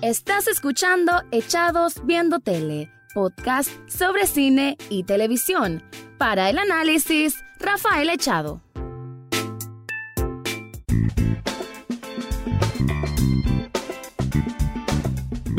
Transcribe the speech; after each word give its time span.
Estás 0.00 0.46
escuchando 0.46 1.10
Echados 1.32 1.94
Viendo 2.04 2.38
Tele, 2.38 2.88
podcast 3.14 3.68
sobre 3.90 4.28
cine 4.28 4.76
y 4.90 5.02
televisión. 5.02 5.82
Para 6.18 6.48
el 6.50 6.58
análisis, 6.58 7.34
Rafael 7.58 8.08
Echado. 8.08 8.62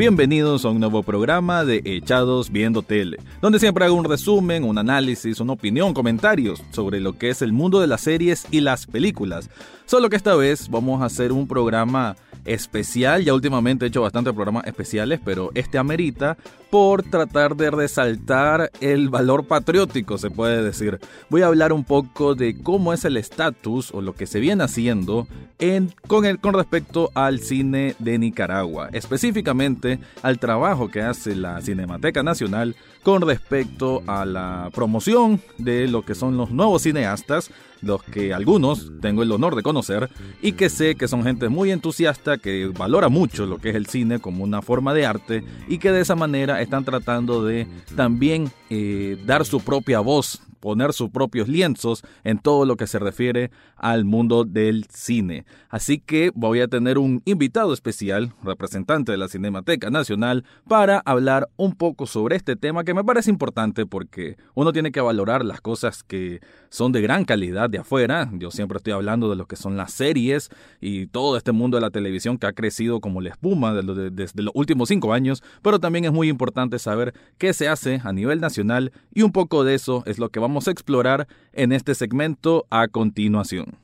Bienvenidos 0.00 0.64
a 0.64 0.70
un 0.70 0.80
nuevo 0.80 1.02
programa 1.02 1.66
de 1.66 1.82
Echados 1.84 2.48
Viendo 2.48 2.80
Tele, 2.80 3.18
donde 3.42 3.58
siempre 3.58 3.84
hago 3.84 3.94
un 3.94 4.06
resumen, 4.06 4.64
un 4.64 4.78
análisis, 4.78 5.40
una 5.40 5.52
opinión, 5.52 5.92
comentarios 5.92 6.62
sobre 6.70 7.00
lo 7.00 7.18
que 7.18 7.28
es 7.28 7.42
el 7.42 7.52
mundo 7.52 7.80
de 7.80 7.86
las 7.88 8.00
series 8.00 8.46
y 8.50 8.62
las 8.62 8.86
películas. 8.86 9.50
Solo 9.90 10.08
que 10.08 10.14
esta 10.14 10.36
vez 10.36 10.68
vamos 10.68 11.02
a 11.02 11.06
hacer 11.06 11.32
un 11.32 11.48
programa 11.48 12.14
especial. 12.44 13.24
Ya 13.24 13.34
últimamente 13.34 13.84
he 13.84 13.88
hecho 13.88 14.02
bastantes 14.02 14.32
programas 14.32 14.64
especiales, 14.68 15.18
pero 15.24 15.50
este 15.52 15.78
amerita 15.78 16.36
por 16.70 17.02
tratar 17.02 17.56
de 17.56 17.72
resaltar 17.72 18.70
el 18.80 19.08
valor 19.08 19.48
patriótico, 19.48 20.16
se 20.16 20.30
puede 20.30 20.62
decir. 20.62 21.00
Voy 21.28 21.42
a 21.42 21.48
hablar 21.48 21.72
un 21.72 21.82
poco 21.82 22.36
de 22.36 22.62
cómo 22.62 22.92
es 22.92 23.04
el 23.04 23.16
estatus 23.16 23.92
o 23.92 24.00
lo 24.00 24.14
que 24.14 24.28
se 24.28 24.38
viene 24.38 24.62
haciendo 24.62 25.26
en, 25.58 25.92
con, 26.06 26.24
el, 26.24 26.38
con 26.38 26.54
respecto 26.54 27.10
al 27.14 27.40
cine 27.40 27.96
de 27.98 28.16
Nicaragua, 28.20 28.90
específicamente 28.92 29.98
al 30.22 30.38
trabajo 30.38 30.88
que 30.88 31.02
hace 31.02 31.34
la 31.34 31.60
Cinemateca 31.62 32.22
Nacional 32.22 32.76
con 33.02 33.22
respecto 33.22 34.02
a 34.06 34.24
la 34.24 34.70
promoción 34.72 35.40
de 35.58 35.88
lo 35.88 36.02
que 36.02 36.14
son 36.14 36.36
los 36.36 36.52
nuevos 36.52 36.82
cineastas, 36.82 37.50
los 37.82 38.02
que 38.02 38.34
algunos 38.34 38.90
tengo 39.00 39.22
el 39.22 39.32
honor 39.32 39.56
de 39.56 39.62
conocer 39.62 40.10
y 40.42 40.52
que 40.52 40.68
sé 40.68 40.94
que 40.94 41.08
son 41.08 41.22
gente 41.22 41.48
muy 41.48 41.70
entusiasta, 41.70 42.38
que 42.38 42.66
valora 42.66 43.08
mucho 43.08 43.46
lo 43.46 43.58
que 43.58 43.70
es 43.70 43.76
el 43.76 43.86
cine 43.86 44.18
como 44.18 44.44
una 44.44 44.62
forma 44.62 44.94
de 44.94 45.06
arte 45.06 45.44
y 45.68 45.78
que 45.78 45.92
de 45.92 46.00
esa 46.00 46.14
manera 46.14 46.60
están 46.60 46.84
tratando 46.84 47.44
de 47.44 47.66
también 47.96 48.50
eh, 48.68 49.18
dar 49.26 49.44
su 49.44 49.60
propia 49.60 50.00
voz 50.00 50.40
poner 50.60 50.92
sus 50.92 51.10
propios 51.10 51.48
lienzos 51.48 52.02
en 52.24 52.38
todo 52.38 52.64
lo 52.64 52.76
que 52.76 52.86
se 52.86 52.98
refiere 52.98 53.50
al 53.76 54.04
mundo 54.04 54.44
del 54.44 54.86
cine. 54.90 55.44
Así 55.68 55.98
que 55.98 56.30
voy 56.34 56.60
a 56.60 56.68
tener 56.68 56.98
un 56.98 57.22
invitado 57.24 57.72
especial, 57.72 58.34
representante 58.42 59.12
de 59.12 59.18
la 59.18 59.28
Cinemateca 59.28 59.90
Nacional, 59.90 60.44
para 60.68 61.00
hablar 61.04 61.48
un 61.56 61.74
poco 61.74 62.06
sobre 62.06 62.36
este 62.36 62.56
tema 62.56 62.84
que 62.84 62.94
me 62.94 63.04
parece 63.04 63.30
importante 63.30 63.86
porque 63.86 64.36
uno 64.54 64.72
tiene 64.72 64.92
que 64.92 65.00
valorar 65.00 65.44
las 65.44 65.60
cosas 65.60 66.02
que 66.02 66.40
son 66.68 66.92
de 66.92 67.00
gran 67.00 67.24
calidad 67.24 67.70
de 67.70 67.78
afuera. 67.78 68.30
Yo 68.34 68.50
siempre 68.50 68.76
estoy 68.76 68.92
hablando 68.92 69.30
de 69.30 69.36
lo 69.36 69.46
que 69.46 69.56
son 69.56 69.76
las 69.76 69.92
series 69.92 70.50
y 70.80 71.06
todo 71.06 71.36
este 71.36 71.52
mundo 71.52 71.76
de 71.76 71.82
la 71.82 71.90
televisión 71.90 72.38
que 72.38 72.46
ha 72.46 72.52
crecido 72.52 73.00
como 73.00 73.20
la 73.20 73.30
espuma 73.30 73.74
desde 73.74 74.42
los 74.42 74.52
últimos 74.54 74.88
cinco 74.88 75.12
años, 75.12 75.42
pero 75.62 75.78
también 75.78 76.04
es 76.04 76.12
muy 76.12 76.28
importante 76.28 76.78
saber 76.78 77.14
qué 77.38 77.52
se 77.52 77.68
hace 77.68 78.00
a 78.04 78.12
nivel 78.12 78.40
nacional 78.40 78.92
y 79.14 79.22
un 79.22 79.32
poco 79.32 79.64
de 79.64 79.74
eso 79.74 80.02
es 80.06 80.18
lo 80.18 80.28
que 80.28 80.40
vamos 80.40 80.49
vamos 80.50 80.66
a 80.66 80.72
explorar 80.72 81.28
en 81.52 81.70
este 81.70 81.94
segmento 81.94 82.66
a 82.70 82.88
continuación. 82.88 83.78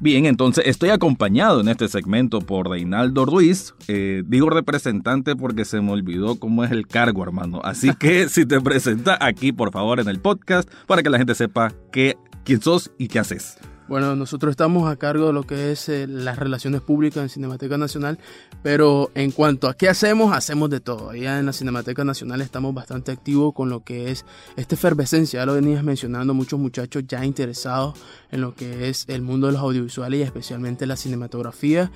Bien, 0.00 0.24
entonces 0.24 0.64
estoy 0.66 0.88
acompañado 0.88 1.60
en 1.60 1.68
este 1.68 1.86
segmento 1.88 2.40
por 2.40 2.70
Reinaldo 2.70 3.26
Ruiz. 3.26 3.74
Eh, 3.88 4.22
digo 4.26 4.48
representante 4.48 5.36
porque 5.36 5.66
se 5.66 5.82
me 5.82 5.92
olvidó 5.92 6.36
cómo 6.40 6.64
es 6.64 6.70
el 6.70 6.86
cargo, 6.86 7.22
hermano. 7.22 7.60
Así 7.62 7.94
que 7.94 8.28
si 8.30 8.46
te 8.46 8.58
presenta 8.60 9.18
aquí, 9.20 9.52
por 9.52 9.70
favor, 9.70 10.00
en 10.00 10.08
el 10.08 10.18
podcast, 10.18 10.68
para 10.86 11.02
que 11.02 11.10
la 11.10 11.18
gente 11.18 11.34
sepa 11.34 11.70
qué, 11.92 12.16
quién 12.42 12.62
sos 12.62 12.90
y 12.98 13.08
qué 13.08 13.18
haces. 13.18 13.58
Bueno, 13.86 14.16
nosotros 14.16 14.50
estamos 14.50 14.90
a 14.90 14.96
cargo 14.96 15.26
de 15.26 15.32
lo 15.34 15.42
que 15.42 15.70
es 15.70 15.90
eh, 15.90 16.06
las 16.06 16.38
relaciones 16.38 16.80
públicas 16.80 17.22
en 17.22 17.28
Cinemateca 17.28 17.76
Nacional, 17.76 18.18
pero 18.62 19.10
en 19.14 19.30
cuanto 19.30 19.68
a 19.68 19.74
qué 19.74 19.90
hacemos, 19.90 20.34
hacemos 20.34 20.70
de 20.70 20.80
todo. 20.80 21.10
Allá 21.10 21.38
en 21.38 21.44
la 21.44 21.52
Cinemateca 21.52 22.02
Nacional 22.02 22.40
estamos 22.40 22.72
bastante 22.72 23.12
activos 23.12 23.52
con 23.52 23.68
lo 23.68 23.84
que 23.84 24.10
es 24.10 24.24
esta 24.56 24.74
efervescencia, 24.74 25.40
ya 25.40 25.46
lo 25.46 25.52
venías 25.52 25.84
mencionando, 25.84 26.32
muchos 26.32 26.58
muchachos 26.58 27.04
ya 27.06 27.26
interesados 27.26 27.98
en 28.30 28.40
lo 28.40 28.54
que 28.54 28.88
es 28.88 29.04
el 29.08 29.20
mundo 29.20 29.48
de 29.48 29.52
los 29.52 29.60
audiovisuales 29.60 30.20
y 30.20 30.22
especialmente 30.22 30.86
la 30.86 30.96
cinematografía 30.96 31.90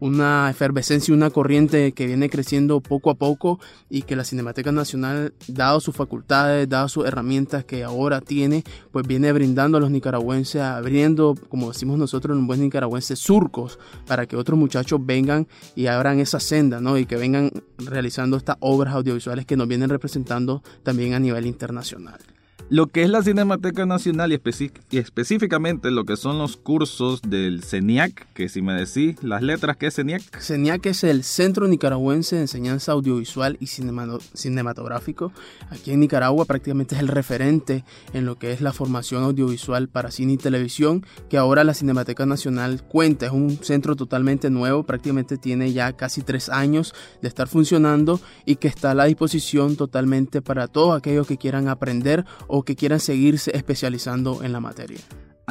una 0.00 0.48
efervescencia, 0.50 1.14
una 1.14 1.30
corriente 1.30 1.92
que 1.92 2.06
viene 2.06 2.30
creciendo 2.30 2.80
poco 2.80 3.10
a 3.10 3.14
poco 3.14 3.58
y 3.88 4.02
que 4.02 4.16
la 4.16 4.24
Cinemateca 4.24 4.72
Nacional, 4.72 5.34
dado 5.46 5.80
sus 5.80 5.94
facultades, 5.94 6.68
dado 6.68 6.88
sus 6.88 7.06
herramientas 7.06 7.64
que 7.64 7.84
ahora 7.84 8.20
tiene, 8.20 8.64
pues 8.92 9.06
viene 9.06 9.32
brindando 9.32 9.78
a 9.78 9.80
los 9.80 9.90
nicaragüenses, 9.90 10.62
abriendo, 10.62 11.34
como 11.48 11.72
decimos 11.72 11.98
nosotros 11.98 12.34
en 12.34 12.40
un 12.40 12.46
buen 12.46 12.60
nicaragüense, 12.60 13.16
surcos 13.16 13.78
para 14.06 14.26
que 14.26 14.36
otros 14.36 14.58
muchachos 14.58 15.00
vengan 15.04 15.46
y 15.74 15.86
abran 15.86 16.20
esa 16.20 16.40
senda, 16.40 16.80
¿no? 16.80 16.98
Y 16.98 17.06
que 17.06 17.16
vengan 17.16 17.50
realizando 17.78 18.36
estas 18.36 18.56
obras 18.60 18.94
audiovisuales 18.94 19.46
que 19.46 19.56
nos 19.56 19.68
vienen 19.68 19.90
representando 19.90 20.62
también 20.82 21.14
a 21.14 21.18
nivel 21.18 21.46
internacional 21.46 22.18
lo 22.70 22.88
que 22.88 23.02
es 23.02 23.08
la 23.08 23.22
Cinemateca 23.22 23.86
Nacional 23.86 24.32
y, 24.32 24.98
específicamente 24.98 25.90
lo 25.90 26.04
que 26.04 26.16
son 26.16 26.38
los 26.38 26.56
cursos 26.56 27.22
del 27.22 27.62
CENIAC, 27.62 28.32
que 28.34 28.48
si 28.48 28.60
me 28.60 28.74
decís 28.74 29.22
las 29.22 29.42
letras, 29.42 29.76
¿qué 29.76 29.86
es 29.86 29.94
CENIAC? 29.94 30.38
CENIAC 30.38 30.86
es 30.86 31.04
el 31.04 31.24
Centro 31.24 31.66
Nicaragüense 31.66 32.36
de 32.36 32.42
Enseñanza 32.42 32.92
Audiovisual 32.92 33.56
y 33.60 33.68
Cinematográfico. 33.68 35.32
Aquí 35.70 35.92
en 35.92 36.00
Nicaragua 36.00 36.44
prácticamente 36.44 36.94
es 36.94 37.00
el 37.00 37.08
referente 37.08 37.84
en 38.12 38.26
lo 38.26 38.38
que 38.38 38.52
es 38.52 38.60
la 38.60 38.72
formación 38.72 39.24
audiovisual 39.24 39.88
para 39.88 40.10
cine 40.10 40.34
y 40.34 40.36
televisión, 40.36 41.06
que 41.30 41.38
ahora 41.38 41.64
la 41.64 41.74
Cinemateca 41.74 42.26
Nacional 42.26 42.82
cuenta. 42.82 43.26
Es 43.26 43.32
un 43.32 43.58
centro 43.62 43.96
totalmente 43.96 44.50
nuevo, 44.50 44.82
prácticamente 44.82 45.38
tiene 45.38 45.72
ya 45.72 45.94
casi 45.94 46.22
tres 46.22 46.48
años 46.50 46.94
de 47.22 47.28
estar 47.28 47.48
funcionando 47.48 48.20
y 48.44 48.56
que 48.56 48.68
está 48.68 48.90
a 48.90 48.94
la 48.94 49.06
disposición 49.06 49.76
totalmente 49.76 50.42
para 50.42 50.68
todos 50.68 50.96
aquellos 50.96 51.26
que 51.26 51.38
quieran 51.38 51.68
aprender 51.68 52.26
o 52.46 52.57
que 52.64 52.76
quieran 52.76 53.00
seguirse 53.00 53.56
especializando 53.56 54.42
en 54.42 54.52
la 54.52 54.60
materia. 54.60 54.98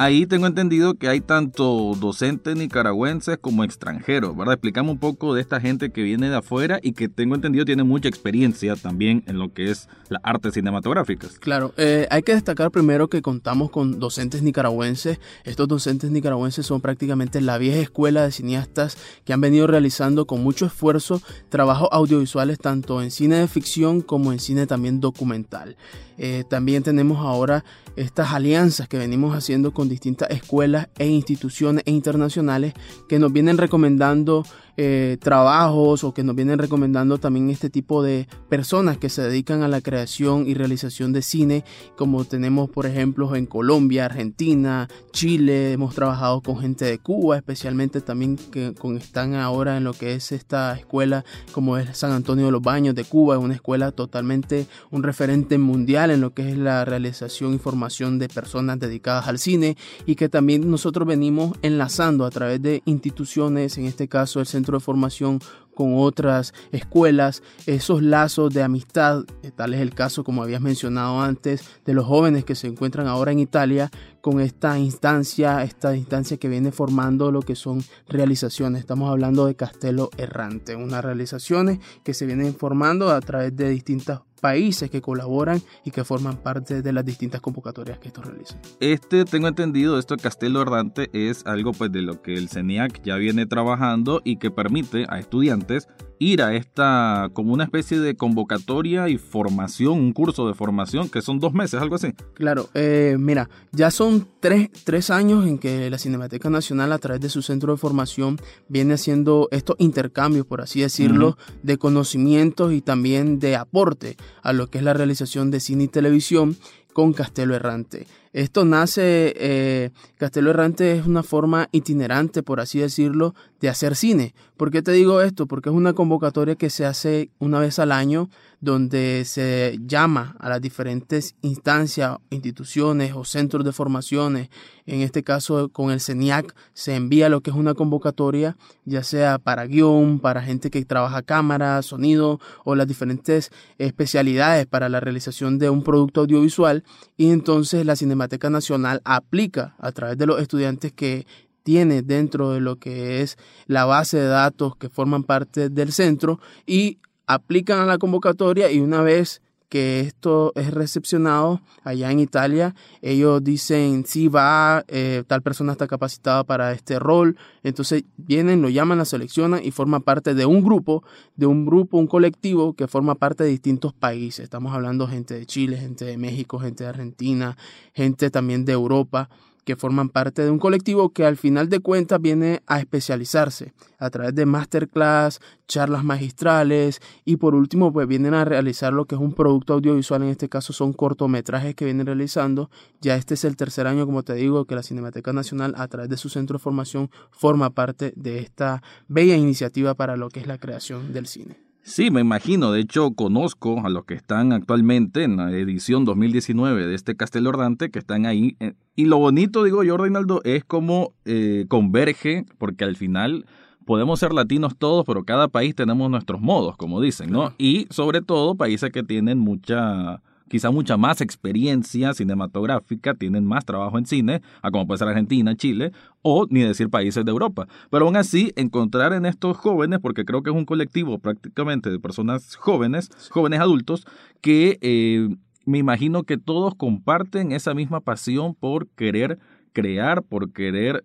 Ahí 0.00 0.26
tengo 0.26 0.46
entendido 0.46 0.94
que 0.94 1.08
hay 1.08 1.20
tanto 1.20 1.92
docentes 1.98 2.54
nicaragüenses 2.54 3.36
como 3.36 3.64
extranjeros, 3.64 4.36
¿verdad? 4.36 4.54
Explícame 4.54 4.92
un 4.92 4.98
poco 4.98 5.34
de 5.34 5.40
esta 5.40 5.60
gente 5.60 5.90
que 5.90 6.04
viene 6.04 6.30
de 6.30 6.36
afuera 6.36 6.78
y 6.80 6.92
que 6.92 7.08
tengo 7.08 7.34
entendido 7.34 7.64
tiene 7.64 7.82
mucha 7.82 8.08
experiencia 8.08 8.76
también 8.76 9.24
en 9.26 9.40
lo 9.40 9.52
que 9.52 9.72
es 9.72 9.88
las 10.08 10.20
artes 10.22 10.54
cinematográficas. 10.54 11.40
Claro, 11.40 11.74
eh, 11.76 12.06
hay 12.12 12.22
que 12.22 12.32
destacar 12.32 12.70
primero 12.70 13.08
que 13.08 13.22
contamos 13.22 13.72
con 13.72 13.98
docentes 13.98 14.40
nicaragüenses. 14.40 15.18
Estos 15.42 15.66
docentes 15.66 16.12
nicaragüenses 16.12 16.64
son 16.64 16.80
prácticamente 16.80 17.40
la 17.40 17.58
vieja 17.58 17.80
escuela 17.80 18.22
de 18.22 18.30
cineastas 18.30 18.96
que 19.24 19.32
han 19.32 19.40
venido 19.40 19.66
realizando 19.66 20.28
con 20.28 20.44
mucho 20.44 20.64
esfuerzo 20.64 21.20
trabajos 21.48 21.88
audiovisuales 21.90 22.58
tanto 22.60 23.02
en 23.02 23.10
cine 23.10 23.38
de 23.38 23.48
ficción 23.48 24.02
como 24.02 24.32
en 24.32 24.38
cine 24.38 24.68
también 24.68 25.00
documental. 25.00 25.76
Eh, 26.18 26.44
también 26.48 26.82
tenemos 26.82 27.18
ahora 27.18 27.64
estas 27.96 28.32
alianzas 28.32 28.88
que 28.88 28.98
venimos 28.98 29.36
haciendo 29.36 29.72
con 29.72 29.88
distintas 29.88 30.30
escuelas 30.30 30.88
e 30.98 31.06
instituciones 31.06 31.82
internacionales 31.86 32.74
que 33.08 33.18
nos 33.18 33.32
vienen 33.32 33.58
recomendando 33.58 34.44
eh, 34.80 35.16
trabajos 35.20 36.04
o 36.04 36.14
que 36.14 36.22
nos 36.22 36.36
vienen 36.36 36.56
recomendando 36.56 37.18
también 37.18 37.50
este 37.50 37.68
tipo 37.68 38.00
de 38.00 38.28
personas 38.48 38.96
que 38.96 39.08
se 39.08 39.22
dedican 39.22 39.64
a 39.64 39.68
la 39.68 39.80
creación 39.80 40.46
y 40.46 40.54
realización 40.54 41.12
de 41.12 41.22
cine, 41.22 41.64
como 41.96 42.24
tenemos 42.24 42.70
por 42.70 42.86
ejemplo 42.86 43.34
en 43.34 43.46
Colombia, 43.46 44.04
Argentina, 44.04 44.88
Chile, 45.10 45.72
hemos 45.72 45.96
trabajado 45.96 46.42
con 46.42 46.60
gente 46.60 46.84
de 46.84 46.98
Cuba, 46.98 47.36
especialmente 47.36 48.00
también 48.00 48.36
que 48.36 48.72
con, 48.74 48.96
están 48.98 49.34
ahora 49.34 49.76
en 49.78 49.82
lo 49.82 49.94
que 49.94 50.14
es 50.14 50.30
esta 50.30 50.76
escuela 50.76 51.24
como 51.50 51.76
es 51.76 51.98
San 51.98 52.12
Antonio 52.12 52.46
de 52.46 52.52
los 52.52 52.62
Baños 52.62 52.94
de 52.94 53.02
Cuba, 53.02 53.34
es 53.34 53.42
una 53.42 53.54
escuela 53.54 53.90
totalmente 53.90 54.68
un 54.92 55.02
referente 55.02 55.58
mundial 55.58 56.07
en 56.10 56.20
lo 56.20 56.34
que 56.34 56.50
es 56.50 56.58
la 56.58 56.84
realización 56.84 57.54
y 57.54 57.58
formación 57.58 58.18
de 58.18 58.28
personas 58.28 58.78
dedicadas 58.78 59.28
al 59.28 59.38
cine 59.38 59.76
y 60.06 60.14
que 60.14 60.28
también 60.28 60.70
nosotros 60.70 61.06
venimos 61.06 61.56
enlazando 61.62 62.24
a 62.24 62.30
través 62.30 62.60
de 62.62 62.82
instituciones, 62.84 63.78
en 63.78 63.84
este 63.84 64.08
caso 64.08 64.40
el 64.40 64.46
Centro 64.46 64.78
de 64.78 64.84
formación 64.84 65.40
con 65.78 65.94
otras 65.96 66.54
escuelas, 66.72 67.40
esos 67.66 68.02
lazos 68.02 68.52
de 68.52 68.64
amistad, 68.64 69.22
eh, 69.44 69.52
tal 69.54 69.74
es 69.74 69.80
el 69.80 69.94
caso 69.94 70.24
como 70.24 70.42
habías 70.42 70.60
mencionado 70.60 71.20
antes, 71.20 71.62
de 71.84 71.94
los 71.94 72.04
jóvenes 72.04 72.44
que 72.44 72.56
se 72.56 72.66
encuentran 72.66 73.06
ahora 73.06 73.30
en 73.30 73.38
Italia 73.38 73.88
con 74.20 74.40
esta 74.40 74.76
instancia, 74.76 75.62
esta 75.62 75.94
instancia 75.94 76.36
que 76.36 76.48
viene 76.48 76.72
formando 76.72 77.30
lo 77.30 77.42
que 77.42 77.54
son 77.54 77.84
realizaciones. 78.08 78.80
Estamos 78.80 79.08
hablando 79.08 79.46
de 79.46 79.54
Castelo 79.54 80.10
Errante, 80.16 80.74
unas 80.74 81.04
realizaciones 81.04 81.78
que 82.02 82.12
se 82.12 82.26
vienen 82.26 82.56
formando 82.56 83.10
a 83.10 83.20
través 83.20 83.54
de 83.54 83.70
distintas 83.70 84.22
países 84.40 84.90
que 84.90 85.00
colaboran 85.00 85.60
y 85.84 85.90
que 85.90 86.04
forman 86.04 86.36
parte 86.36 86.82
de 86.82 86.92
las 86.92 87.04
distintas 87.04 87.40
convocatorias 87.40 87.98
que 87.98 88.08
estos 88.08 88.26
realizan. 88.26 88.60
Este, 88.80 89.24
tengo 89.24 89.48
entendido, 89.48 89.98
esto 89.98 90.16
de 90.16 90.22
Castelo 90.22 90.60
Ardante 90.60 91.10
es 91.12 91.46
algo 91.46 91.72
pues 91.72 91.92
de 91.92 92.02
lo 92.02 92.22
que 92.22 92.34
el 92.34 92.48
CENIAC 92.48 93.02
ya 93.02 93.16
viene 93.16 93.46
trabajando 93.46 94.20
y 94.24 94.36
que 94.36 94.50
permite 94.50 95.06
a 95.08 95.18
estudiantes 95.18 95.88
ir 96.18 96.42
a 96.42 96.54
esta, 96.54 97.30
como 97.32 97.52
una 97.52 97.64
especie 97.64 97.98
de 98.00 98.16
convocatoria 98.16 99.08
y 99.08 99.18
formación, 99.18 99.92
un 99.98 100.12
curso 100.12 100.48
de 100.48 100.54
formación, 100.54 101.08
que 101.08 101.22
son 101.22 101.38
dos 101.38 101.52
meses, 101.52 101.80
algo 101.80 101.96
así. 101.96 102.12
Claro, 102.34 102.68
eh, 102.74 103.16
mira, 103.18 103.48
ya 103.72 103.90
son 103.90 104.26
tres, 104.40 104.70
tres, 104.84 105.10
años 105.10 105.46
en 105.46 105.58
que 105.58 105.88
la 105.90 105.98
Cinemateca 105.98 106.50
Nacional 106.50 106.92
a 106.92 106.98
través 106.98 107.20
de 107.20 107.30
su 107.30 107.42
centro 107.42 107.72
de 107.72 107.78
formación 107.78 108.38
viene 108.68 108.94
haciendo 108.94 109.48
estos 109.50 109.76
intercambios, 109.78 110.46
por 110.46 110.60
así 110.60 110.80
decirlo, 110.80 111.38
de 111.62 111.78
conocimientos 111.78 112.72
y 112.72 112.80
también 112.80 113.38
de 113.38 113.56
aporte 113.56 114.16
a 114.42 114.52
lo 114.52 114.68
que 114.68 114.78
es 114.78 114.84
la 114.84 114.94
realización 114.94 115.50
de 115.50 115.60
cine 115.60 115.84
y 115.84 115.88
televisión 115.88 116.56
con 116.92 117.12
Castelo 117.12 117.54
Errante. 117.54 118.06
Esto 118.32 118.64
nace, 118.64 119.34
eh, 119.36 119.90
Castelo 120.16 120.50
Errante 120.50 120.92
es 120.92 121.06
una 121.06 121.22
forma 121.22 121.68
itinerante, 121.72 122.42
por 122.42 122.60
así 122.60 122.78
decirlo, 122.78 123.34
de 123.60 123.68
hacer 123.68 123.96
cine. 123.96 124.34
¿Por 124.56 124.70
qué 124.70 124.82
te 124.82 124.92
digo 124.92 125.20
esto? 125.20 125.46
Porque 125.46 125.70
es 125.70 125.74
una 125.74 125.92
convocatoria 125.92 126.54
que 126.54 126.70
se 126.70 126.84
hace 126.84 127.30
una 127.38 127.60
vez 127.60 127.78
al 127.78 127.92
año 127.92 128.28
donde 128.60 129.22
se 129.24 129.78
llama 129.86 130.36
a 130.40 130.48
las 130.48 130.60
diferentes 130.60 131.36
instancias, 131.42 132.18
instituciones 132.30 133.12
o 133.14 133.24
centros 133.24 133.64
de 133.64 133.72
formaciones. 133.72 134.48
En 134.84 135.00
este 135.02 135.22
caso, 135.22 135.68
con 135.68 135.90
el 135.90 136.00
CENIAC 136.00 136.54
se 136.72 136.96
envía 136.96 137.28
lo 137.28 137.40
que 137.40 137.50
es 137.50 137.56
una 137.56 137.74
convocatoria, 137.74 138.56
ya 138.84 139.04
sea 139.04 139.38
para 139.38 139.66
guion, 139.66 140.18
para 140.18 140.42
gente 140.42 140.70
que 140.70 140.84
trabaja 140.84 141.22
cámara, 141.22 141.80
sonido 141.82 142.40
o 142.64 142.74
las 142.74 142.88
diferentes 142.88 143.50
especialidades 143.78 144.66
para 144.66 144.88
la 144.88 144.98
realización 144.98 145.58
de 145.58 145.70
un 145.70 145.84
producto 145.84 146.22
audiovisual. 146.22 146.84
Y 147.16 147.30
entonces 147.30 147.86
la 147.86 147.96
Cinemateca 148.28 148.50
Nacional 148.50 149.00
aplica 149.04 149.74
a 149.78 149.92
través 149.92 150.18
de 150.18 150.26
los 150.26 150.40
estudiantes 150.40 150.92
que 150.92 151.26
tiene 151.62 152.02
dentro 152.02 152.50
de 152.52 152.60
lo 152.60 152.76
que 152.76 153.22
es 153.22 153.36
la 153.66 153.84
base 153.84 154.18
de 154.18 154.26
datos 154.26 154.76
que 154.76 154.88
forman 154.88 155.24
parte 155.24 155.68
del 155.68 155.92
centro 155.92 156.40
y 156.66 156.98
aplican 157.26 157.80
a 157.80 157.86
la 157.86 157.98
convocatoria 157.98 158.70
y 158.70 158.80
una 158.80 159.02
vez 159.02 159.42
que 159.68 160.00
esto 160.00 160.52
es 160.54 160.72
recepcionado 160.72 161.60
allá 161.84 162.10
en 162.10 162.20
Italia, 162.20 162.74
ellos 163.02 163.42
dicen 163.44 164.04
si 164.06 164.28
va, 164.28 164.84
eh, 164.88 165.24
tal 165.26 165.42
persona 165.42 165.72
está 165.72 165.86
capacitada 165.86 166.44
para 166.44 166.72
este 166.72 166.98
rol, 166.98 167.36
entonces 167.62 168.04
vienen, 168.16 168.62
lo 168.62 168.68
llaman, 168.68 168.98
la 168.98 169.04
seleccionan 169.04 169.60
y 169.62 169.70
forma 169.70 170.00
parte 170.00 170.34
de 170.34 170.46
un 170.46 170.62
grupo, 170.62 171.02
de 171.36 171.46
un 171.46 171.66
grupo, 171.66 171.98
un 171.98 172.06
colectivo 172.06 172.74
que 172.74 172.86
forma 172.86 173.14
parte 173.14 173.44
de 173.44 173.50
distintos 173.50 173.92
países. 173.92 174.44
Estamos 174.44 174.74
hablando 174.74 175.06
gente 175.06 175.34
de 175.34 175.46
Chile, 175.46 175.76
gente 175.76 176.04
de 176.04 176.16
México, 176.16 176.58
gente 176.58 176.84
de 176.84 176.90
Argentina, 176.90 177.56
gente 177.92 178.30
también 178.30 178.64
de 178.64 178.72
Europa 178.72 179.28
que 179.68 179.76
forman 179.76 180.08
parte 180.08 180.40
de 180.40 180.50
un 180.50 180.58
colectivo 180.58 181.10
que 181.10 181.26
al 181.26 181.36
final 181.36 181.68
de 181.68 181.80
cuentas 181.80 182.18
viene 182.22 182.62
a 182.66 182.78
especializarse 182.78 183.74
a 183.98 184.08
través 184.08 184.34
de 184.34 184.46
masterclass, 184.46 185.40
charlas 185.66 186.04
magistrales 186.04 187.02
y 187.26 187.36
por 187.36 187.54
último 187.54 187.92
pues 187.92 188.08
vienen 188.08 188.32
a 188.32 188.46
realizar 188.46 188.94
lo 188.94 189.04
que 189.04 189.14
es 189.14 189.20
un 189.20 189.34
producto 189.34 189.74
audiovisual, 189.74 190.22
en 190.22 190.30
este 190.30 190.48
caso 190.48 190.72
son 190.72 190.94
cortometrajes 190.94 191.74
que 191.74 191.84
vienen 191.84 192.06
realizando. 192.06 192.70
Ya 193.02 193.16
este 193.16 193.34
es 193.34 193.44
el 193.44 193.58
tercer 193.58 193.86
año, 193.86 194.06
como 194.06 194.22
te 194.22 194.32
digo, 194.32 194.64
que 194.64 194.74
la 194.74 194.82
Cinemateca 194.82 195.34
Nacional 195.34 195.74
a 195.76 195.86
través 195.86 196.08
de 196.08 196.16
su 196.16 196.30
centro 196.30 196.56
de 196.56 196.62
formación 196.62 197.10
forma 197.30 197.68
parte 197.68 198.14
de 198.16 198.38
esta 198.38 198.82
bella 199.06 199.36
iniciativa 199.36 199.92
para 199.92 200.16
lo 200.16 200.30
que 200.30 200.40
es 200.40 200.46
la 200.46 200.56
creación 200.56 201.12
del 201.12 201.26
cine. 201.26 201.67
Sí, 201.88 202.10
me 202.10 202.20
imagino. 202.20 202.70
De 202.70 202.80
hecho, 202.80 203.12
conozco 203.12 203.80
a 203.82 203.88
los 203.88 204.04
que 204.04 204.12
están 204.12 204.52
actualmente 204.52 205.24
en 205.24 205.38
la 205.38 205.50
edición 205.50 206.04
2019 206.04 206.86
de 206.86 206.94
este 206.94 207.16
Castelo 207.16 207.48
Ordante, 207.48 207.90
que 207.90 207.98
están 207.98 208.26
ahí. 208.26 208.56
Eh, 208.60 208.74
y 208.94 209.06
lo 209.06 209.16
bonito, 209.16 209.64
digo 209.64 209.82
yo, 209.82 209.96
Reinaldo, 209.96 210.42
es 210.44 210.64
como 210.64 211.14
eh, 211.24 211.64
converge, 211.68 212.44
porque 212.58 212.84
al 212.84 212.94
final 212.96 213.46
podemos 213.86 214.20
ser 214.20 214.34
latinos 214.34 214.76
todos, 214.76 215.06
pero 215.06 215.24
cada 215.24 215.48
país 215.48 215.74
tenemos 215.74 216.10
nuestros 216.10 216.42
modos, 216.42 216.76
como 216.76 217.00
dicen, 217.00 217.30
¿no? 217.30 217.54
Y 217.56 217.86
sobre 217.88 218.20
todo 218.20 218.54
países 218.54 218.90
que 218.90 219.02
tienen 219.02 219.38
mucha 219.38 220.20
quizá 220.48 220.70
mucha 220.70 220.96
más 220.96 221.20
experiencia 221.20 222.14
cinematográfica, 222.14 223.14
tienen 223.14 223.44
más 223.44 223.64
trabajo 223.64 223.98
en 223.98 224.06
cine, 224.06 224.42
a 224.62 224.70
como 224.70 224.86
puede 224.86 224.98
ser 224.98 225.08
Argentina, 225.08 225.54
Chile, 225.56 225.92
o 226.22 226.46
ni 226.50 226.60
decir 226.60 226.90
países 226.90 227.24
de 227.24 227.30
Europa. 227.30 227.68
Pero 227.90 228.06
aún 228.06 228.16
así, 228.16 228.52
encontrar 228.56 229.12
en 229.12 229.26
estos 229.26 229.56
jóvenes, 229.56 230.00
porque 230.00 230.24
creo 230.24 230.42
que 230.42 230.50
es 230.50 230.56
un 230.56 230.64
colectivo 230.64 231.18
prácticamente 231.18 231.90
de 231.90 231.98
personas 231.98 232.56
jóvenes, 232.56 233.10
jóvenes 233.30 233.60
adultos, 233.60 234.06
que 234.40 234.78
eh, 234.80 235.28
me 235.64 235.78
imagino 235.78 236.22
que 236.22 236.38
todos 236.38 236.74
comparten 236.74 237.52
esa 237.52 237.74
misma 237.74 238.00
pasión 238.00 238.54
por 238.54 238.88
querer 238.88 239.38
crear, 239.72 240.22
por 240.22 240.52
querer 240.52 241.04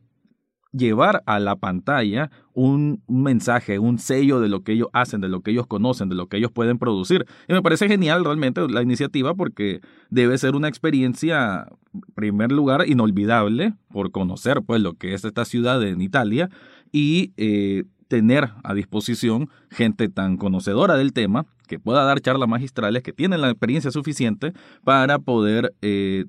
llevar 0.73 1.23
a 1.25 1.39
la 1.39 1.55
pantalla 1.55 2.31
un, 2.53 3.01
mensaje, 3.07 3.79
un 3.79 3.99
sello 3.99 4.39
de 4.39 4.49
lo 4.49 4.63
que 4.63 4.73
ellos 4.73 4.89
hacen, 4.91 5.21
de 5.21 5.29
lo 5.29 5.41
que 5.41 5.51
ellos 5.51 5.67
conocen, 5.67 6.09
de 6.09 6.15
lo 6.15 6.27
que 6.27 6.37
ellos 6.37 6.51
pueden 6.51 6.77
producir. 6.79 7.25
Y 7.47 7.53
me 7.53 7.61
parece 7.61 7.87
genial 7.87 8.25
realmente 8.25 8.67
la 8.67 8.81
iniciativa 8.81 9.33
porque 9.35 9.81
debe 10.09 10.37
ser 10.37 10.55
una 10.55 10.67
experiencia, 10.67 11.67
en 11.93 12.01
primer 12.15 12.51
lugar, 12.51 12.87
inolvidable 12.87 13.73
por 13.89 14.11
conocer 14.11 14.61
pues 14.65 14.81
lo 14.81 14.95
que 14.95 15.13
es 15.13 15.23
esta 15.23 15.45
ciudad 15.45 15.81
en 15.83 16.01
Italia 16.01 16.49
y 16.91 17.33
eh, 17.37 17.83
tener 18.07 18.49
a 18.63 18.73
disposición 18.73 19.49
gente 19.69 20.09
tan 20.09 20.37
conocedora 20.37 20.95
del 20.95 21.13
tema 21.13 21.45
que 21.67 21.79
pueda 21.79 22.03
dar 22.03 22.19
charlas 22.19 22.49
magistrales, 22.49 23.03
que 23.03 23.13
tienen 23.13 23.41
la 23.41 23.49
experiencia 23.49 23.91
suficiente 23.91 24.53
para 24.83 25.19
poder, 25.19 25.73
eh, 25.81 26.25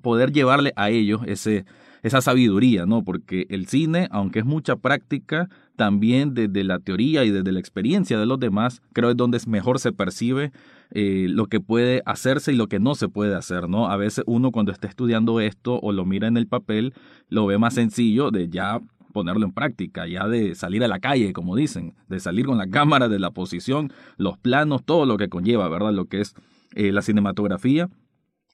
poder 0.00 0.32
llevarle 0.32 0.72
a 0.76 0.90
ellos 0.90 1.22
ese 1.26 1.64
esa 2.02 2.20
sabiduría, 2.20 2.84
¿no? 2.84 3.04
Porque 3.04 3.46
el 3.48 3.66
cine, 3.66 4.08
aunque 4.10 4.40
es 4.40 4.44
mucha 4.44 4.76
práctica, 4.76 5.48
también 5.76 6.34
desde 6.34 6.64
la 6.64 6.80
teoría 6.80 7.24
y 7.24 7.30
desde 7.30 7.52
la 7.52 7.60
experiencia 7.60 8.18
de 8.18 8.26
los 8.26 8.40
demás, 8.40 8.82
creo 8.92 9.10
es 9.10 9.16
donde 9.16 9.38
mejor 9.46 9.78
se 9.78 9.92
percibe 9.92 10.52
eh, 10.90 11.26
lo 11.30 11.46
que 11.46 11.60
puede 11.60 12.02
hacerse 12.04 12.52
y 12.52 12.56
lo 12.56 12.66
que 12.66 12.80
no 12.80 12.94
se 12.94 13.08
puede 13.08 13.34
hacer, 13.34 13.68
¿no? 13.68 13.88
A 13.88 13.96
veces 13.96 14.24
uno 14.26 14.50
cuando 14.50 14.72
está 14.72 14.88
estudiando 14.88 15.40
esto 15.40 15.78
o 15.80 15.92
lo 15.92 16.04
mira 16.04 16.28
en 16.28 16.36
el 16.36 16.46
papel, 16.46 16.92
lo 17.28 17.46
ve 17.46 17.56
más 17.58 17.74
sencillo 17.74 18.30
de 18.30 18.48
ya 18.48 18.80
ponerlo 19.12 19.44
en 19.44 19.52
práctica, 19.52 20.06
ya 20.06 20.26
de 20.26 20.54
salir 20.54 20.82
a 20.82 20.88
la 20.88 20.98
calle, 20.98 21.32
como 21.32 21.54
dicen, 21.54 21.94
de 22.08 22.18
salir 22.18 22.46
con 22.46 22.58
la 22.58 22.66
cámara, 22.70 23.08
de 23.08 23.18
la 23.18 23.30
posición, 23.30 23.92
los 24.16 24.38
planos, 24.38 24.84
todo 24.84 25.06
lo 25.06 25.16
que 25.16 25.28
conlleva, 25.28 25.68
¿verdad? 25.68 25.92
Lo 25.92 26.06
que 26.06 26.20
es 26.20 26.34
eh, 26.74 26.90
la 26.90 27.02
cinematografía 27.02 27.88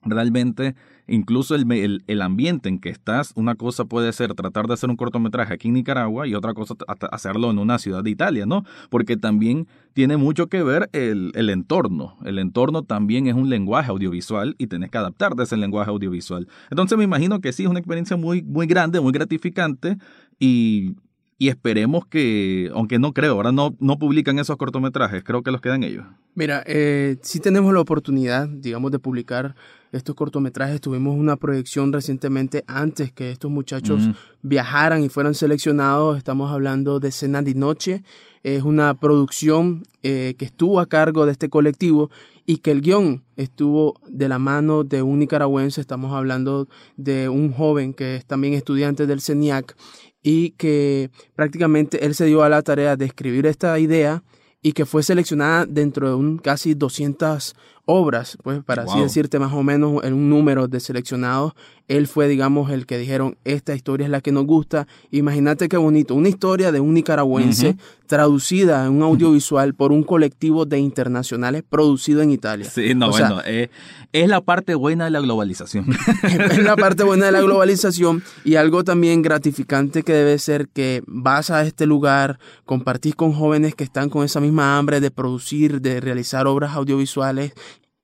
realmente 0.03 0.75
incluso 1.06 1.55
el, 1.55 2.03
el, 2.06 2.23
ambiente 2.23 2.69
en 2.69 2.79
que 2.79 2.91
estás, 2.91 3.33
una 3.35 3.55
cosa 3.55 3.87
puede 3.87 4.12
ser 4.12 4.35
tratar 4.35 4.67
de 4.67 4.75
hacer 4.75 4.91
un 4.91 4.97
cortometraje 4.97 5.55
aquí 5.55 5.69
en 5.69 5.75
Nicaragua 5.75 6.27
y 6.27 6.35
otra 6.35 6.55
cosa 6.55 6.75
hacerlo 7.11 7.50
en 7.50 7.59
una 7.59 7.79
ciudad 7.79 8.05
de 8.05 8.11
Italia, 8.11 8.47
¿no? 8.47 8.65
Porque 8.91 9.17
también 9.17 9.67
tiene 9.95 10.17
mucho 10.17 10.49
que 10.49 10.62
ver 10.62 10.91
el, 10.93 11.33
el 11.35 11.50
entorno. 11.50 12.17
El 12.25 12.39
entorno 12.39 12.83
también 12.83 13.27
es 13.27 13.35
un 13.35 13.49
lenguaje 13.49 13.91
audiovisual 13.91 14.55
y 14.59 14.67
tenés 14.67 14.91
que 14.91 14.99
adaptarte 14.99 15.43
a 15.43 15.45
ese 15.45 15.56
lenguaje 15.56 15.91
audiovisual. 15.91 16.47
Entonces 16.71 16.99
me 16.99 17.05
imagino 17.05 17.41
que 17.41 17.53
sí, 17.53 17.65
es 17.65 17.71
una 17.71 17.81
experiencia 17.81 18.17
muy, 18.17 18.43
muy 18.43 18.67
grande, 18.67 19.01
muy 19.01 19.12
gratificante 19.12 19.97
y 20.39 20.94
y 21.40 21.49
esperemos 21.49 22.05
que, 22.05 22.69
aunque 22.75 22.99
no 22.99 23.12
creo, 23.12 23.35
ahora 23.35 23.52
no, 23.52 23.76
no 23.79 23.96
publican 23.96 24.40
esos 24.40 24.56
cortometrajes, 24.56 25.22
creo 25.22 25.43
que 25.43 25.53
los 25.53 25.60
quedan 25.60 25.84
ellos. 25.84 26.05
Mira, 26.34 26.65
eh, 26.67 27.17
sí 27.22 27.39
tenemos 27.39 27.72
la 27.72 27.81
oportunidad, 27.81 28.48
digamos, 28.48 28.91
de 28.91 28.98
publicar 28.98 29.55
estos 29.93 30.17
cortometrajes. 30.17 30.81
Tuvimos 30.81 31.17
una 31.17 31.36
proyección 31.36 31.93
recientemente 31.93 32.65
antes 32.67 33.13
que 33.13 33.31
estos 33.31 33.51
muchachos 33.51 34.03
viajaran 34.43 35.03
y 35.03 35.08
fueran 35.08 35.34
seleccionados. 35.34 36.19
Estamos 36.19 36.51
hablando 36.51 37.01
de 37.01 37.13
Cena 37.13 37.41
de 37.41 37.55
Noche. 37.55 38.03
Es 38.43 38.63
una 38.63 38.94
producción 38.94 39.82
eh, 40.03 40.34
que 40.39 40.44
estuvo 40.44 40.81
a 40.81 40.86
cargo 40.86 41.27
de 41.27 41.32
este 41.32 41.48
colectivo 41.48 42.10
y 42.46 42.58
que 42.58 42.70
el 42.70 42.81
guion 42.81 43.24
estuvo 43.36 44.01
de 44.08 44.29
la 44.29 44.39
mano 44.39 44.84
de 44.84 45.03
un 45.03 45.19
nicaragüense. 45.19 45.81
Estamos 45.81 46.13
hablando 46.15 46.69
de 46.96 47.29
un 47.29 47.53
joven 47.53 47.94
que 47.94 48.17
es 48.17 48.27
también 48.27 48.55
estudiante 48.55 49.06
del 49.06 49.20
CENIAC 49.20 49.77
y 50.22 50.51
que 50.51 51.10
prácticamente 51.34 52.05
él 52.05 52.15
se 52.15 52.27
dio 52.27 52.43
a 52.43 52.48
la 52.48 52.63
tarea 52.63 52.96
de 52.96 53.06
escribir 53.06 53.46
esta 53.46 53.79
idea 53.79 54.22
y 54.60 54.72
que 54.72 54.87
fue 54.87 55.03
seleccionada 55.03 55.67
dentro 55.67 56.08
de 56.08 56.15
un 56.15 56.39
casi 56.39 56.75
200 56.75 57.55
obras, 57.91 58.37
pues 58.43 58.63
para 58.63 58.83
así 58.83 59.01
decirte 59.01 59.39
más 59.39 59.55
o 59.55 59.63
menos 59.63 60.05
en 60.05 60.13
un 60.13 60.29
número 60.29 60.69
de 60.69 60.79
seleccionados, 60.79 61.55
él 61.89 62.07
fue, 62.07 62.29
digamos, 62.29 62.71
el 62.71 62.85
que 62.85 62.99
dijeron, 62.99 63.39
esta 63.45 63.75
historia 63.75 64.05
es 64.05 64.11
la 64.11 64.21
que 64.21 64.31
nos 64.31 64.45
gusta. 64.45 64.87
Imagínate 65.11 65.71
qué 65.71 65.79
bonito, 65.79 66.15
una 66.15 66.29
historia 66.29 66.71
de 66.71 66.81
un 66.81 66.93
nicaragüense 66.93 67.79
traducida 68.07 68.85
en 68.85 68.93
un 68.93 69.03
audiovisual 69.03 69.75
por 69.75 69.93
un 69.93 70.03
colectivo 70.03 70.67
de 70.67 70.79
internacionales 70.79 71.63
producido 71.69 72.21
en 72.21 72.31
Italia. 72.31 72.69
Sí, 72.69 72.95
no, 72.95 73.09
bueno, 73.09 73.41
eh, 73.47 73.71
es 74.13 74.29
la 74.29 74.43
parte 74.43 74.75
buena 74.75 75.05
de 75.05 75.11
la 75.11 75.21
globalización. 75.21 75.87
es 76.23 76.63
la 76.63 76.77
parte 76.77 77.05
buena 77.05 77.27
de 77.27 77.33
la 77.33 77.41
globalización 77.41 78.23
y 78.45 78.57
algo 78.57 78.85
también 78.85 79.23
gratificante 79.23 80.03
que 80.03 80.13
debe 80.13 80.39
ser 80.39 80.69
que 80.69 81.03
vas 81.07 81.51
a 81.51 81.65
este 81.65 81.87
lugar, 81.87 82.39
compartís 82.67 83.15
con 83.15 83.33
jóvenes 83.33 83.75
que 83.75 83.85
están 83.85 84.11
con 84.11 84.25
esa 84.25 84.41
misma 84.41 84.77
hambre 84.77 85.01
de 85.01 85.11
producir, 85.11 85.81
de 85.81 86.01
realizar 86.01 86.47
obras 86.47 86.75
audiovisuales 86.75 87.53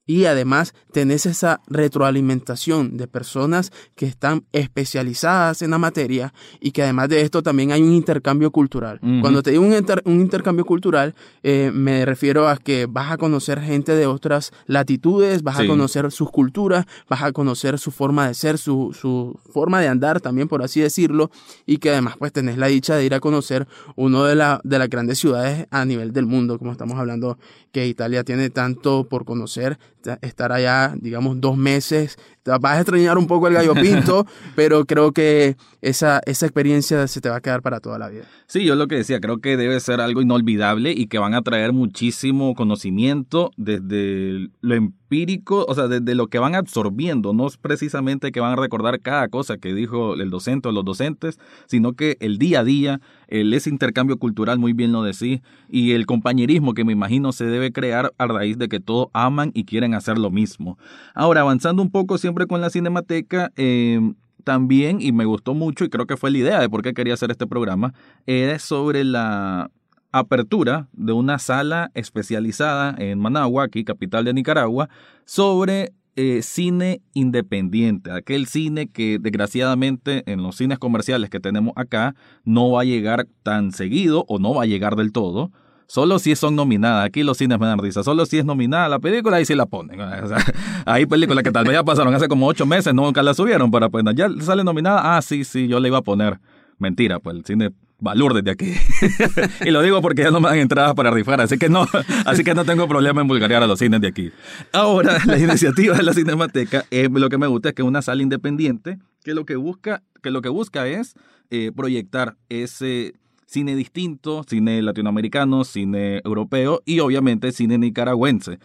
y 0.06 0.26
además 0.26 0.74
tenés 0.92 1.26
esa 1.26 1.60
retroalimentación 1.66 2.96
de 2.96 3.06
personas 3.06 3.72
que 3.94 4.06
están 4.06 4.44
especializadas 4.52 5.62
en 5.62 5.70
la 5.70 5.78
materia 5.78 6.34
y 6.60 6.72
que 6.72 6.82
además 6.82 7.08
de 7.08 7.22
esto 7.22 7.42
también 7.42 7.72
hay 7.72 7.82
un 7.82 7.92
intercambio 7.92 8.50
cultural. 8.50 9.00
Cuando 9.20 9.42
te 9.42 9.50
digo 9.50 9.62
un, 9.62 9.72
un 10.04 10.20
intercambio 10.20 10.64
cultural, 10.64 11.14
eh, 11.42 11.70
me 11.72 12.04
refiero 12.04 12.48
a 12.48 12.56
que 12.56 12.86
vas 12.86 13.12
a 13.12 13.16
conocer 13.16 13.60
gente 13.60 13.94
de 13.94 14.06
otras 14.06 14.52
latitudes, 14.66 15.42
vas 15.42 15.58
a 15.58 15.66
conocer 15.66 16.10
sus 16.10 16.30
culturas, 16.30 16.86
vas 17.08 17.22
a 17.22 17.32
conocer 17.32 17.78
su 17.78 17.90
forma 17.90 18.28
de 18.28 18.34
ser, 18.34 18.58
su, 18.58 18.96
su, 18.98 19.38
forma 19.52 19.80
de 19.80 19.88
andar 19.88 20.20
también, 20.20 20.48
por 20.48 20.62
así 20.62 20.80
decirlo, 20.80 21.30
y 21.66 21.78
que 21.78 21.90
además 21.90 22.16
pues 22.18 22.32
tenés 22.32 22.58
la 22.58 22.66
dicha 22.66 22.96
de 22.96 23.04
ir 23.04 23.14
a 23.14 23.20
conocer 23.20 23.66
uno 23.96 24.24
de, 24.24 24.34
la, 24.34 24.60
de 24.64 24.78
las 24.78 24.88
grandes 24.88 25.18
ciudades 25.18 25.66
a 25.70 25.84
nivel 25.84 26.12
del 26.12 26.26
mundo, 26.26 26.58
como 26.58 26.72
estamos 26.72 26.98
hablando 26.98 27.38
que 27.72 27.86
Italia 27.86 28.24
tiene 28.24 28.50
tanto 28.50 29.04
por 29.08 29.24
conocer, 29.24 29.78
estar 30.22 30.52
allá, 30.52 30.94
digamos, 31.00 31.40
dos 31.40 31.56
meses. 31.56 32.18
Vas 32.44 32.76
a 32.76 32.80
extrañar 32.80 33.16
un 33.16 33.26
poco 33.26 33.48
el 33.48 33.54
gallo 33.54 33.74
pinto, 33.74 34.26
pero 34.54 34.84
creo 34.84 35.12
que 35.12 35.56
esa, 35.80 36.20
esa 36.26 36.46
experiencia 36.46 37.06
se 37.06 37.20
te 37.20 37.28
va 37.28 37.36
a 37.36 37.40
quedar 37.40 37.62
para 37.62 37.80
toda 37.80 37.98
la 37.98 38.08
vida. 38.08 38.24
Sí, 38.46 38.64
yo 38.64 38.74
lo 38.74 38.86
que 38.86 38.96
decía, 38.96 39.20
creo 39.20 39.38
que 39.38 39.56
debe 39.56 39.80
ser 39.80 40.00
algo 40.00 40.20
inolvidable 40.20 40.92
y 40.92 41.06
que 41.06 41.18
van 41.18 41.34
a 41.34 41.42
traer 41.42 41.72
muchísimo 41.72 42.54
conocimiento 42.54 43.50
desde 43.56 44.50
lo 44.60 44.74
empírico, 44.74 45.64
o 45.68 45.74
sea, 45.74 45.88
desde 45.88 46.14
lo 46.14 46.26
que 46.26 46.38
van 46.38 46.54
absorbiendo, 46.54 47.32
no 47.32 47.46
es 47.46 47.56
precisamente 47.56 48.32
que 48.32 48.40
van 48.40 48.52
a 48.52 48.56
recordar 48.56 49.00
cada 49.00 49.28
cosa 49.28 49.56
que 49.58 49.74
dijo 49.74 50.14
el 50.14 50.30
docente 50.30 50.68
o 50.68 50.72
los 50.72 50.84
docentes, 50.84 51.38
sino 51.66 51.94
que 51.94 52.16
el 52.20 52.38
día 52.38 52.60
a 52.60 52.64
día, 52.64 53.00
el, 53.28 53.54
ese 53.54 53.70
intercambio 53.70 54.18
cultural, 54.18 54.58
muy 54.58 54.72
bien 54.72 54.92
lo 54.92 55.02
decís, 55.02 55.40
y 55.68 55.92
el 55.92 56.06
compañerismo 56.06 56.74
que 56.74 56.84
me 56.84 56.92
imagino 56.92 57.32
se 57.32 57.46
debe 57.46 57.72
crear 57.72 58.12
a 58.18 58.26
raíz 58.26 58.58
de 58.58 58.68
que 58.68 58.80
todos 58.80 59.08
aman 59.12 59.52
y 59.54 59.64
quieren 59.64 59.94
hacer 59.94 60.18
lo 60.18 60.30
mismo. 60.30 60.78
Ahora, 61.14 61.42
avanzando 61.42 61.82
un 61.82 61.90
poco 61.90 62.18
siempre 62.18 62.33
con 62.46 62.60
la 62.60 62.70
cinemateca, 62.70 63.50
eh, 63.56 64.00
también, 64.44 65.00
y 65.00 65.12
me 65.12 65.24
gustó 65.24 65.54
mucho, 65.54 65.84
y 65.84 65.88
creo 65.88 66.06
que 66.06 66.16
fue 66.16 66.30
la 66.30 66.38
idea 66.38 66.60
de 66.60 66.68
por 66.68 66.82
qué 66.82 66.92
quería 66.92 67.14
hacer 67.14 67.30
este 67.30 67.46
programa, 67.46 67.94
es 68.26 68.62
sobre 68.62 69.04
la 69.04 69.70
apertura 70.12 70.88
de 70.92 71.12
una 71.12 71.38
sala 71.38 71.90
especializada 71.94 72.94
en 72.98 73.18
Managua, 73.18 73.64
aquí 73.64 73.84
capital 73.84 74.24
de 74.24 74.34
Nicaragua, 74.34 74.88
sobre 75.24 75.92
eh, 76.16 76.42
cine 76.42 77.00
independiente, 77.14 78.12
aquel 78.12 78.46
cine 78.46 78.86
que 78.86 79.18
desgraciadamente 79.18 80.22
en 80.30 80.44
los 80.44 80.56
cines 80.56 80.78
comerciales 80.78 81.30
que 81.30 81.40
tenemos 81.40 81.72
acá 81.74 82.14
no 82.44 82.70
va 82.70 82.82
a 82.82 82.84
llegar 82.84 83.26
tan 83.42 83.72
seguido 83.72 84.24
o 84.28 84.38
no 84.38 84.54
va 84.54 84.62
a 84.62 84.66
llegar 84.66 84.94
del 84.94 85.10
todo, 85.10 85.50
Solo 85.86 86.18
si 86.18 86.34
son 86.36 86.56
nominadas. 86.56 87.06
Aquí 87.06 87.22
los 87.22 87.38
cines 87.38 87.58
me 87.58 87.66
dan 87.66 87.78
risa. 87.78 88.02
Solo 88.02 88.26
si 88.26 88.38
es 88.38 88.44
nominada 88.44 88.88
la 88.88 88.98
película, 88.98 89.36
ahí 89.36 89.44
sí 89.44 89.54
la 89.54 89.66
ponen. 89.66 90.00
hay 90.86 91.06
películas 91.06 91.44
que 91.44 91.50
tal 91.50 91.64
vez 91.64 91.74
ya 91.74 91.84
pasaron 91.84 92.14
hace 92.14 92.28
como 92.28 92.46
ocho 92.46 92.66
meses, 92.66 92.94
nunca 92.94 93.22
la 93.22 93.34
subieron, 93.34 93.70
para 93.70 93.88
pues 93.88 94.04
ya 94.14 94.28
sale 94.40 94.64
nominada. 94.64 95.16
Ah, 95.16 95.22
sí, 95.22 95.44
sí, 95.44 95.68
yo 95.68 95.80
le 95.80 95.88
iba 95.88 95.98
a 95.98 96.02
poner. 96.02 96.40
Mentira, 96.78 97.20
pues 97.20 97.36
el 97.36 97.44
cine 97.44 97.70
valor 98.00 98.34
desde 98.34 98.50
aquí. 98.50 98.74
y 99.64 99.70
lo 99.70 99.82
digo 99.82 100.02
porque 100.02 100.22
ya 100.22 100.30
no 100.30 100.40
me 100.40 100.48
dan 100.48 100.58
entradas 100.58 100.94
para 100.94 101.10
rifar, 101.10 101.40
así 101.40 101.58
que 101.58 101.68
no, 101.68 101.86
así 102.26 102.44
que 102.44 102.54
no 102.54 102.64
tengo 102.64 102.86
problema 102.88 103.20
en 103.20 103.28
vulgarear 103.28 103.62
a 103.62 103.66
los 103.66 103.78
cines 103.78 104.00
de 104.00 104.08
aquí. 104.08 104.32
Ahora, 104.72 105.18
la 105.26 105.38
iniciativa 105.38 105.96
de 105.96 106.02
la 106.02 106.12
Cinemateca, 106.12 106.84
es 106.90 107.10
lo 107.10 107.28
que 107.28 107.38
me 107.38 107.46
gusta 107.46 107.70
es 107.70 107.74
que 107.74 107.82
es 107.82 107.88
una 107.88 108.02
sala 108.02 108.22
independiente 108.22 108.98
que 109.24 109.34
lo 109.34 109.46
que 109.46 109.56
busca, 109.56 110.02
que 110.22 110.30
lo 110.30 110.42
que 110.42 110.48
busca 110.48 110.86
es 110.86 111.14
eh, 111.50 111.72
proyectar 111.74 112.36
ese 112.48 113.14
cine 113.46 113.76
distinto, 113.76 114.42
cine 114.48 114.82
latinoamericano, 114.82 115.64
cine 115.64 116.20
europeo 116.24 116.82
y 116.84 117.00
obviamente 117.00 117.52
cine 117.52 117.78
nicaragüense. 117.78 118.58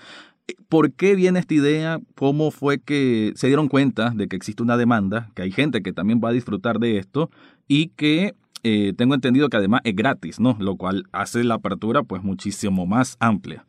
¿Por 0.68 0.92
qué 0.94 1.16
viene 1.16 1.40
esta 1.40 1.54
idea? 1.54 2.00
¿Cómo 2.16 2.52
fue 2.52 2.80
que 2.80 3.34
se 3.36 3.48
dieron 3.48 3.68
cuenta 3.68 4.12
de 4.12 4.28
que 4.28 4.36
existe 4.36 4.64
una 4.64 4.78
demanda, 4.78 5.32
que 5.36 5.44
hay 5.44 5.52
gente 5.52 5.82
que 5.82 5.94
también 5.94 6.22
va 6.24 6.30
a 6.30 6.34
disfrutar 6.34 6.80
de 6.80 6.98
esto 6.98 7.30
y 7.68 7.90
que 7.90 8.34
eh, 8.64 8.94
tengo 8.98 9.14
entendido 9.14 9.50
que 9.50 9.58
además 9.58 9.82
es 9.84 9.96
gratis, 9.96 10.40
¿no? 10.40 10.58
Lo 10.60 10.76
cual 10.76 11.06
hace 11.12 11.44
la 11.44 11.56
apertura 11.56 12.04
pues 12.04 12.24
muchísimo 12.24 12.86
más 12.86 13.16
amplia. 13.20 13.66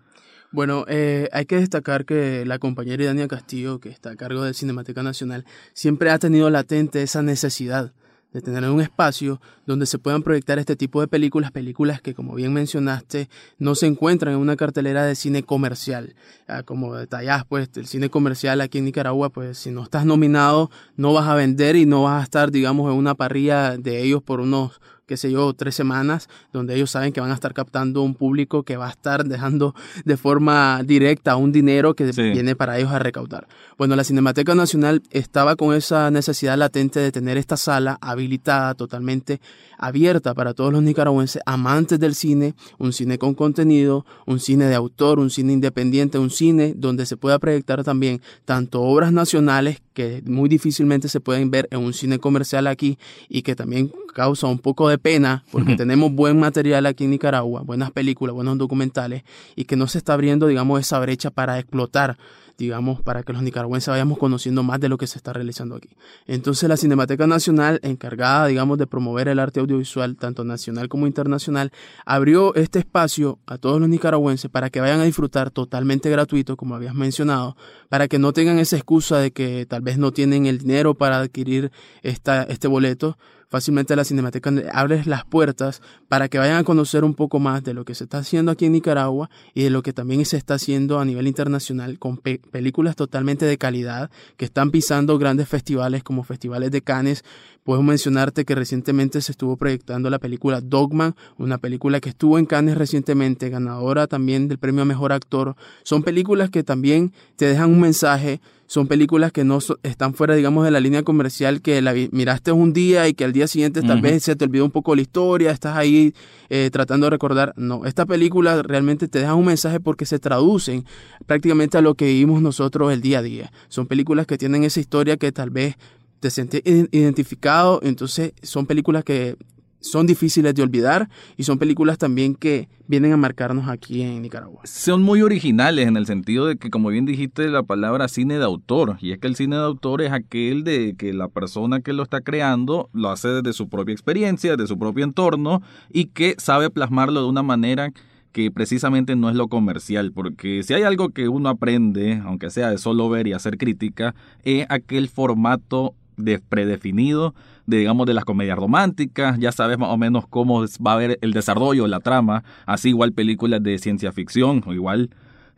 Bueno, 0.52 0.84
eh, 0.88 1.28
hay 1.32 1.46
que 1.46 1.56
destacar 1.56 2.04
que 2.04 2.44
la 2.44 2.58
compañera 2.58 3.04
Dania 3.04 3.28
Castillo, 3.28 3.78
que 3.78 3.88
está 3.88 4.10
a 4.10 4.16
cargo 4.16 4.42
de 4.42 4.52
Cinemateca 4.52 5.02
Nacional, 5.02 5.44
siempre 5.74 6.10
ha 6.10 6.18
tenido 6.18 6.50
latente 6.50 7.02
esa 7.02 7.22
necesidad 7.22 7.92
de 8.32 8.40
tener 8.40 8.68
un 8.70 8.80
espacio 8.80 9.40
donde 9.66 9.86
se 9.86 9.98
puedan 9.98 10.22
proyectar 10.22 10.58
este 10.58 10.76
tipo 10.76 11.00
de 11.00 11.08
películas, 11.08 11.50
películas 11.50 12.00
que 12.00 12.14
como 12.14 12.34
bien 12.34 12.52
mencionaste 12.52 13.28
no 13.58 13.74
se 13.74 13.86
encuentran 13.86 14.34
en 14.34 14.40
una 14.40 14.56
cartelera 14.56 15.04
de 15.04 15.14
cine 15.14 15.42
comercial. 15.42 16.14
Ah, 16.46 16.62
como 16.62 16.94
detallás, 16.94 17.44
pues 17.44 17.70
el 17.76 17.86
cine 17.86 18.10
comercial 18.10 18.60
aquí 18.60 18.78
en 18.78 18.84
Nicaragua, 18.84 19.30
pues 19.30 19.58
si 19.58 19.70
no 19.70 19.82
estás 19.82 20.04
nominado 20.04 20.70
no 20.96 21.12
vas 21.12 21.28
a 21.28 21.34
vender 21.34 21.76
y 21.76 21.86
no 21.86 22.04
vas 22.04 22.20
a 22.20 22.24
estar, 22.24 22.50
digamos, 22.50 22.90
en 22.90 22.98
una 22.98 23.14
parrilla 23.14 23.76
de 23.76 24.02
ellos 24.02 24.22
por 24.22 24.40
unos 24.40 24.80
qué 25.10 25.16
sé 25.16 25.32
yo, 25.32 25.52
tres 25.54 25.74
semanas, 25.74 26.28
donde 26.52 26.76
ellos 26.76 26.92
saben 26.92 27.12
que 27.12 27.20
van 27.20 27.32
a 27.32 27.34
estar 27.34 27.52
captando 27.52 28.00
un 28.02 28.14
público 28.14 28.62
que 28.62 28.76
va 28.76 28.86
a 28.86 28.90
estar 28.90 29.24
dejando 29.24 29.74
de 30.04 30.16
forma 30.16 30.82
directa 30.84 31.34
un 31.34 31.50
dinero 31.50 31.94
que 31.94 32.12
viene 32.12 32.54
para 32.54 32.78
ellos 32.78 32.92
a 32.92 33.00
recaudar. 33.00 33.48
Bueno, 33.76 33.96
la 33.96 34.04
Cinemateca 34.04 34.54
Nacional 34.54 35.02
estaba 35.10 35.56
con 35.56 35.74
esa 35.74 36.12
necesidad 36.12 36.56
latente 36.56 37.00
de 37.00 37.10
tener 37.10 37.38
esta 37.38 37.56
sala 37.56 37.98
habilitada 38.00 38.74
totalmente 38.74 39.40
abierta 39.78 40.32
para 40.32 40.54
todos 40.54 40.72
los 40.72 40.82
nicaragüenses 40.82 41.42
amantes 41.44 41.98
del 41.98 42.14
cine, 42.14 42.54
un 42.78 42.92
cine 42.92 43.18
con 43.18 43.34
contenido, 43.34 44.06
un 44.26 44.38
cine 44.38 44.66
de 44.66 44.76
autor, 44.76 45.18
un 45.18 45.30
cine 45.30 45.52
independiente, 45.52 46.18
un 46.18 46.30
cine 46.30 46.74
donde 46.76 47.04
se 47.04 47.16
pueda 47.16 47.40
proyectar 47.40 47.82
también 47.82 48.20
tanto 48.44 48.82
obras 48.82 49.12
nacionales 49.12 49.82
que 49.92 50.22
muy 50.24 50.48
difícilmente 50.48 51.08
se 51.08 51.18
pueden 51.18 51.50
ver 51.50 51.66
en 51.72 51.80
un 51.80 51.94
cine 51.94 52.20
comercial 52.20 52.68
aquí 52.68 52.96
y 53.28 53.42
que 53.42 53.56
también 53.56 53.90
causa 54.14 54.46
un 54.46 54.58
poco 54.58 54.88
de 54.88 54.98
pena 55.00 55.44
porque 55.50 55.76
tenemos 55.76 56.12
buen 56.12 56.38
material 56.38 56.86
aquí 56.86 57.04
en 57.04 57.10
Nicaragua, 57.10 57.62
buenas 57.62 57.90
películas, 57.90 58.34
buenos 58.34 58.58
documentales 58.58 59.24
y 59.56 59.64
que 59.64 59.76
no 59.76 59.86
se 59.86 59.98
está 59.98 60.14
abriendo, 60.14 60.46
digamos, 60.46 60.80
esa 60.80 60.98
brecha 60.98 61.30
para 61.30 61.58
explotar 61.58 62.16
digamos, 62.60 63.00
para 63.00 63.22
que 63.22 63.32
los 63.32 63.42
nicaragüenses 63.42 63.88
vayamos 63.88 64.18
conociendo 64.18 64.62
más 64.62 64.78
de 64.80 64.90
lo 64.90 64.98
que 64.98 65.06
se 65.06 65.16
está 65.16 65.32
realizando 65.32 65.76
aquí. 65.76 65.88
Entonces 66.26 66.68
la 66.68 66.76
Cinemateca 66.76 67.26
Nacional, 67.26 67.80
encargada, 67.82 68.46
digamos, 68.46 68.76
de 68.76 68.86
promover 68.86 69.28
el 69.28 69.38
arte 69.38 69.60
audiovisual, 69.60 70.16
tanto 70.16 70.44
nacional 70.44 70.88
como 70.88 71.06
internacional, 71.06 71.72
abrió 72.04 72.54
este 72.54 72.78
espacio 72.78 73.38
a 73.46 73.56
todos 73.56 73.80
los 73.80 73.88
nicaragüenses 73.88 74.50
para 74.50 74.68
que 74.68 74.80
vayan 74.80 75.00
a 75.00 75.04
disfrutar 75.04 75.50
totalmente 75.50 76.10
gratuito, 76.10 76.56
como 76.56 76.74
habías 76.74 76.94
mencionado, 76.94 77.56
para 77.88 78.08
que 78.08 78.18
no 78.18 78.32
tengan 78.34 78.58
esa 78.58 78.76
excusa 78.76 79.18
de 79.18 79.32
que 79.32 79.64
tal 79.64 79.80
vez 79.80 79.96
no 79.96 80.12
tienen 80.12 80.44
el 80.44 80.58
dinero 80.58 80.94
para 80.94 81.18
adquirir 81.18 81.72
esta, 82.02 82.42
este 82.42 82.68
boleto, 82.68 83.16
fácilmente 83.50 83.96
la 83.96 84.04
Cinemateca 84.04 84.52
abre 84.72 85.04
las 85.04 85.24
puertas 85.24 85.82
para 86.08 86.28
que 86.28 86.38
vayan 86.38 86.58
a 86.58 86.64
conocer 86.64 87.04
un 87.04 87.14
poco 87.14 87.40
más 87.40 87.62
de 87.62 87.74
lo 87.74 87.84
que 87.84 87.94
se 87.94 88.04
está 88.04 88.18
haciendo 88.18 88.52
aquí 88.52 88.64
en 88.64 88.72
Nicaragua 88.72 89.28
y 89.54 89.64
de 89.64 89.70
lo 89.70 89.82
que 89.82 89.92
también 89.92 90.24
se 90.24 90.36
está 90.36 90.54
haciendo 90.54 91.00
a 91.00 91.04
nivel 91.04 91.26
internacional 91.26 91.98
con 91.98 92.16
películas 92.16 92.96
totalmente 92.96 93.44
de 93.44 93.58
calidad 93.58 94.10
que 94.36 94.44
están 94.44 94.70
pisando 94.70 95.18
grandes 95.18 95.48
festivales 95.48 96.02
como 96.02 96.22
festivales 96.22 96.70
de 96.70 96.80
Cannes. 96.80 97.24
Puedo 97.64 97.82
mencionarte 97.82 98.44
que 98.44 98.54
recientemente 98.54 99.20
se 99.20 99.32
estuvo 99.32 99.56
proyectando 99.56 100.08
la 100.08 100.18
película 100.18 100.60
Dogman, 100.60 101.14
una 101.36 101.58
película 101.58 102.00
que 102.00 102.10
estuvo 102.10 102.38
en 102.38 102.46
Cannes 102.46 102.78
recientemente, 102.78 103.50
ganadora 103.50 104.06
también 104.06 104.48
del 104.48 104.58
premio 104.58 104.84
mejor 104.84 105.12
actor. 105.12 105.56
Son 105.82 106.02
películas 106.02 106.50
que 106.50 106.62
también 106.62 107.12
te 107.36 107.46
dejan 107.46 107.70
un 107.70 107.80
mensaje 107.80 108.40
son 108.70 108.86
películas 108.86 109.32
que 109.32 109.42
no 109.42 109.58
están 109.82 110.14
fuera, 110.14 110.36
digamos, 110.36 110.64
de 110.64 110.70
la 110.70 110.78
línea 110.78 111.02
comercial, 111.02 111.60
que 111.60 111.82
la 111.82 111.92
miraste 112.12 112.52
un 112.52 112.72
día 112.72 113.08
y 113.08 113.14
que 113.14 113.24
al 113.24 113.32
día 113.32 113.48
siguiente 113.48 113.82
tal 113.82 114.00
vez 114.00 114.22
se 114.22 114.36
te 114.36 114.44
olvidó 114.44 114.64
un 114.64 114.70
poco 114.70 114.94
la 114.94 115.02
historia, 115.02 115.50
estás 115.50 115.76
ahí 115.76 116.14
eh, 116.50 116.70
tratando 116.72 117.06
de 117.06 117.10
recordar. 117.10 117.52
No, 117.56 117.84
esta 117.84 118.06
película 118.06 118.62
realmente 118.62 119.08
te 119.08 119.18
deja 119.18 119.34
un 119.34 119.46
mensaje 119.46 119.80
porque 119.80 120.06
se 120.06 120.20
traducen 120.20 120.84
prácticamente 121.26 121.78
a 121.78 121.80
lo 121.80 121.96
que 121.96 122.04
vivimos 122.04 122.42
nosotros 122.42 122.92
el 122.92 123.00
día 123.00 123.18
a 123.18 123.22
día. 123.22 123.52
Son 123.66 123.88
películas 123.88 124.28
que 124.28 124.38
tienen 124.38 124.62
esa 124.62 124.78
historia 124.78 125.16
que 125.16 125.32
tal 125.32 125.50
vez 125.50 125.74
te 126.20 126.30
sientes 126.30 126.62
identificado, 126.64 127.80
entonces 127.82 128.34
son 128.40 128.66
películas 128.66 129.02
que 129.02 129.36
son 129.80 130.06
difíciles 130.06 130.54
de 130.54 130.62
olvidar 130.62 131.08
y 131.36 131.44
son 131.44 131.58
películas 131.58 131.98
también 131.98 132.34
que 132.34 132.68
vienen 132.86 133.12
a 133.12 133.16
marcarnos 133.16 133.68
aquí 133.68 134.02
en 134.02 134.22
Nicaragua. 134.22 134.62
Son 134.64 135.02
muy 135.02 135.22
originales 135.22 135.86
en 135.86 135.96
el 135.96 136.06
sentido 136.06 136.46
de 136.46 136.56
que, 136.56 136.70
como 136.70 136.88
bien 136.88 137.06
dijiste, 137.06 137.48
la 137.48 137.62
palabra 137.62 138.08
cine 138.08 138.38
de 138.38 138.44
autor, 138.44 138.96
y 139.00 139.12
es 139.12 139.18
que 139.18 139.28
el 139.28 139.36
cine 139.36 139.56
de 139.56 139.62
autor 139.62 140.02
es 140.02 140.12
aquel 140.12 140.64
de 140.64 140.94
que 140.98 141.12
la 141.12 141.28
persona 141.28 141.80
que 141.80 141.92
lo 141.92 142.02
está 142.02 142.20
creando 142.20 142.90
lo 142.92 143.10
hace 143.10 143.28
desde 143.28 143.52
su 143.52 143.68
propia 143.68 143.92
experiencia, 143.92 144.56
de 144.56 144.66
su 144.66 144.78
propio 144.78 145.04
entorno, 145.04 145.62
y 145.92 146.06
que 146.06 146.34
sabe 146.38 146.70
plasmarlo 146.70 147.22
de 147.22 147.28
una 147.28 147.42
manera 147.42 147.92
que 148.32 148.50
precisamente 148.50 149.16
no 149.16 149.28
es 149.28 149.36
lo 149.36 149.48
comercial, 149.48 150.12
porque 150.12 150.62
si 150.62 150.74
hay 150.74 150.82
algo 150.82 151.10
que 151.10 151.28
uno 151.28 151.48
aprende, 151.48 152.20
aunque 152.24 152.50
sea 152.50 152.70
de 152.70 152.78
solo 152.78 153.08
ver 153.08 153.26
y 153.26 153.32
hacer 153.32 153.58
crítica, 153.58 154.14
es 154.44 154.66
aquel 154.68 155.08
formato 155.08 155.94
de 156.22 156.38
predefinido 156.38 157.34
de, 157.66 157.78
digamos, 157.78 158.06
de 158.06 158.14
las 158.14 158.24
comedias 158.24 158.58
románticas, 158.58 159.38
ya 159.38 159.52
sabes 159.52 159.78
más 159.78 159.90
o 159.90 159.96
menos 159.96 160.26
cómo 160.28 160.64
va 160.84 160.92
a 160.92 160.94
haber 160.94 161.18
el 161.22 161.32
desarrollo, 161.32 161.86
la 161.86 162.00
trama, 162.00 162.44
así 162.66 162.90
igual 162.90 163.12
películas 163.12 163.62
de 163.62 163.78
ciencia 163.78 164.12
ficción 164.12 164.62
o 164.66 164.74
igual 164.74 165.10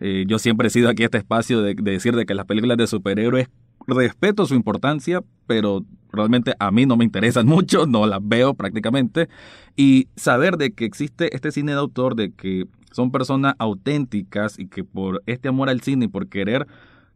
Eh, 0.05 0.25
yo 0.27 0.41
siempre 0.41 0.67
he 0.67 0.71
sido 0.71 0.89
aquí 0.89 1.05
este 1.05 1.19
espacio 1.19 1.63
de, 1.63 1.75
decir 1.75 2.17
de 2.17 2.27
que 2.27 2.35
las 2.35 2.47
películas 2.47 2.77
de 2.77 2.89
superhéroes 2.89 3.49
respeto 3.87 4.47
su 4.47 4.55
importancia, 4.57 5.23
pero 5.47 5.85
realmente 6.11 6.55
a 6.59 6.73
mí 6.73 6.87
no 6.87 6.97
me 6.97 7.05
interesan 7.05 7.47
mucho, 7.55 7.87
no 7.87 8.07
las 8.07 8.19
veo 8.21 8.55
prácticamente. 8.55 9.29
Y 9.77 10.09
saber 10.17 10.57
de 10.57 10.73
que 10.73 10.87
existe 10.87 11.37
este 11.37 11.53
cine 11.53 11.73
de 11.73 11.79
autor, 11.79 12.17
de 12.17 12.33
que 12.33 12.67
son 12.91 13.13
personas 13.13 13.55
auténticas 13.59 14.59
y 14.59 14.67
que 14.67 14.83
por 14.83 15.23
este 15.27 15.49
amor 15.49 15.69
al 15.69 15.83
cine 15.83 16.07
y 16.07 16.09
por 16.09 16.27
querer 16.27 16.67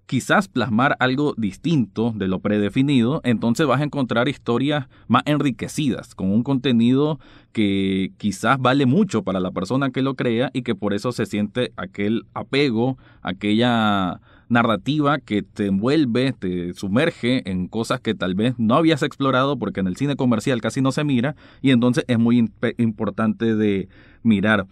quizás 0.06 0.48
plasmar 0.48 0.96
algo 1.00 1.34
distinto 1.36 2.12
de 2.14 2.28
lo 2.28 2.38
predefinido, 2.38 3.20
entonces 3.24 3.66
vas 3.66 3.80
a 3.80 3.84
encontrar 3.84 4.28
historias 4.28 4.86
más 5.08 5.22
enriquecidas, 5.26 6.14
con 6.14 6.30
un 6.30 6.42
contenido 6.42 7.18
que 7.52 8.12
quizás 8.16 8.58
vale 8.58 8.86
mucho 8.86 9.22
para 9.22 9.40
la 9.40 9.50
persona 9.50 9.90
que 9.90 10.02
lo 10.02 10.14
crea 10.14 10.50
y 10.52 10.62
que 10.62 10.74
por 10.74 10.94
eso 10.94 11.10
se 11.12 11.26
siente 11.26 11.72
aquel 11.76 12.24
apego, 12.34 12.96
aquella 13.22 14.20
narrativa 14.48 15.18
que 15.18 15.42
te 15.42 15.66
envuelve, 15.66 16.32
te 16.32 16.72
sumerge 16.74 17.48
en 17.50 17.66
cosas 17.66 18.00
que 18.00 18.14
tal 18.14 18.36
vez 18.36 18.54
no 18.58 18.76
habías 18.76 19.02
explorado 19.02 19.58
porque 19.58 19.80
en 19.80 19.88
el 19.88 19.96
cine 19.96 20.14
comercial 20.14 20.60
casi 20.60 20.80
no 20.80 20.92
se 20.92 21.02
mira 21.02 21.34
y 21.62 21.72
entonces 21.72 22.04
es 22.06 22.18
muy 22.18 22.48
importante 22.78 23.56
de 23.56 23.88
mirar. 24.22 24.66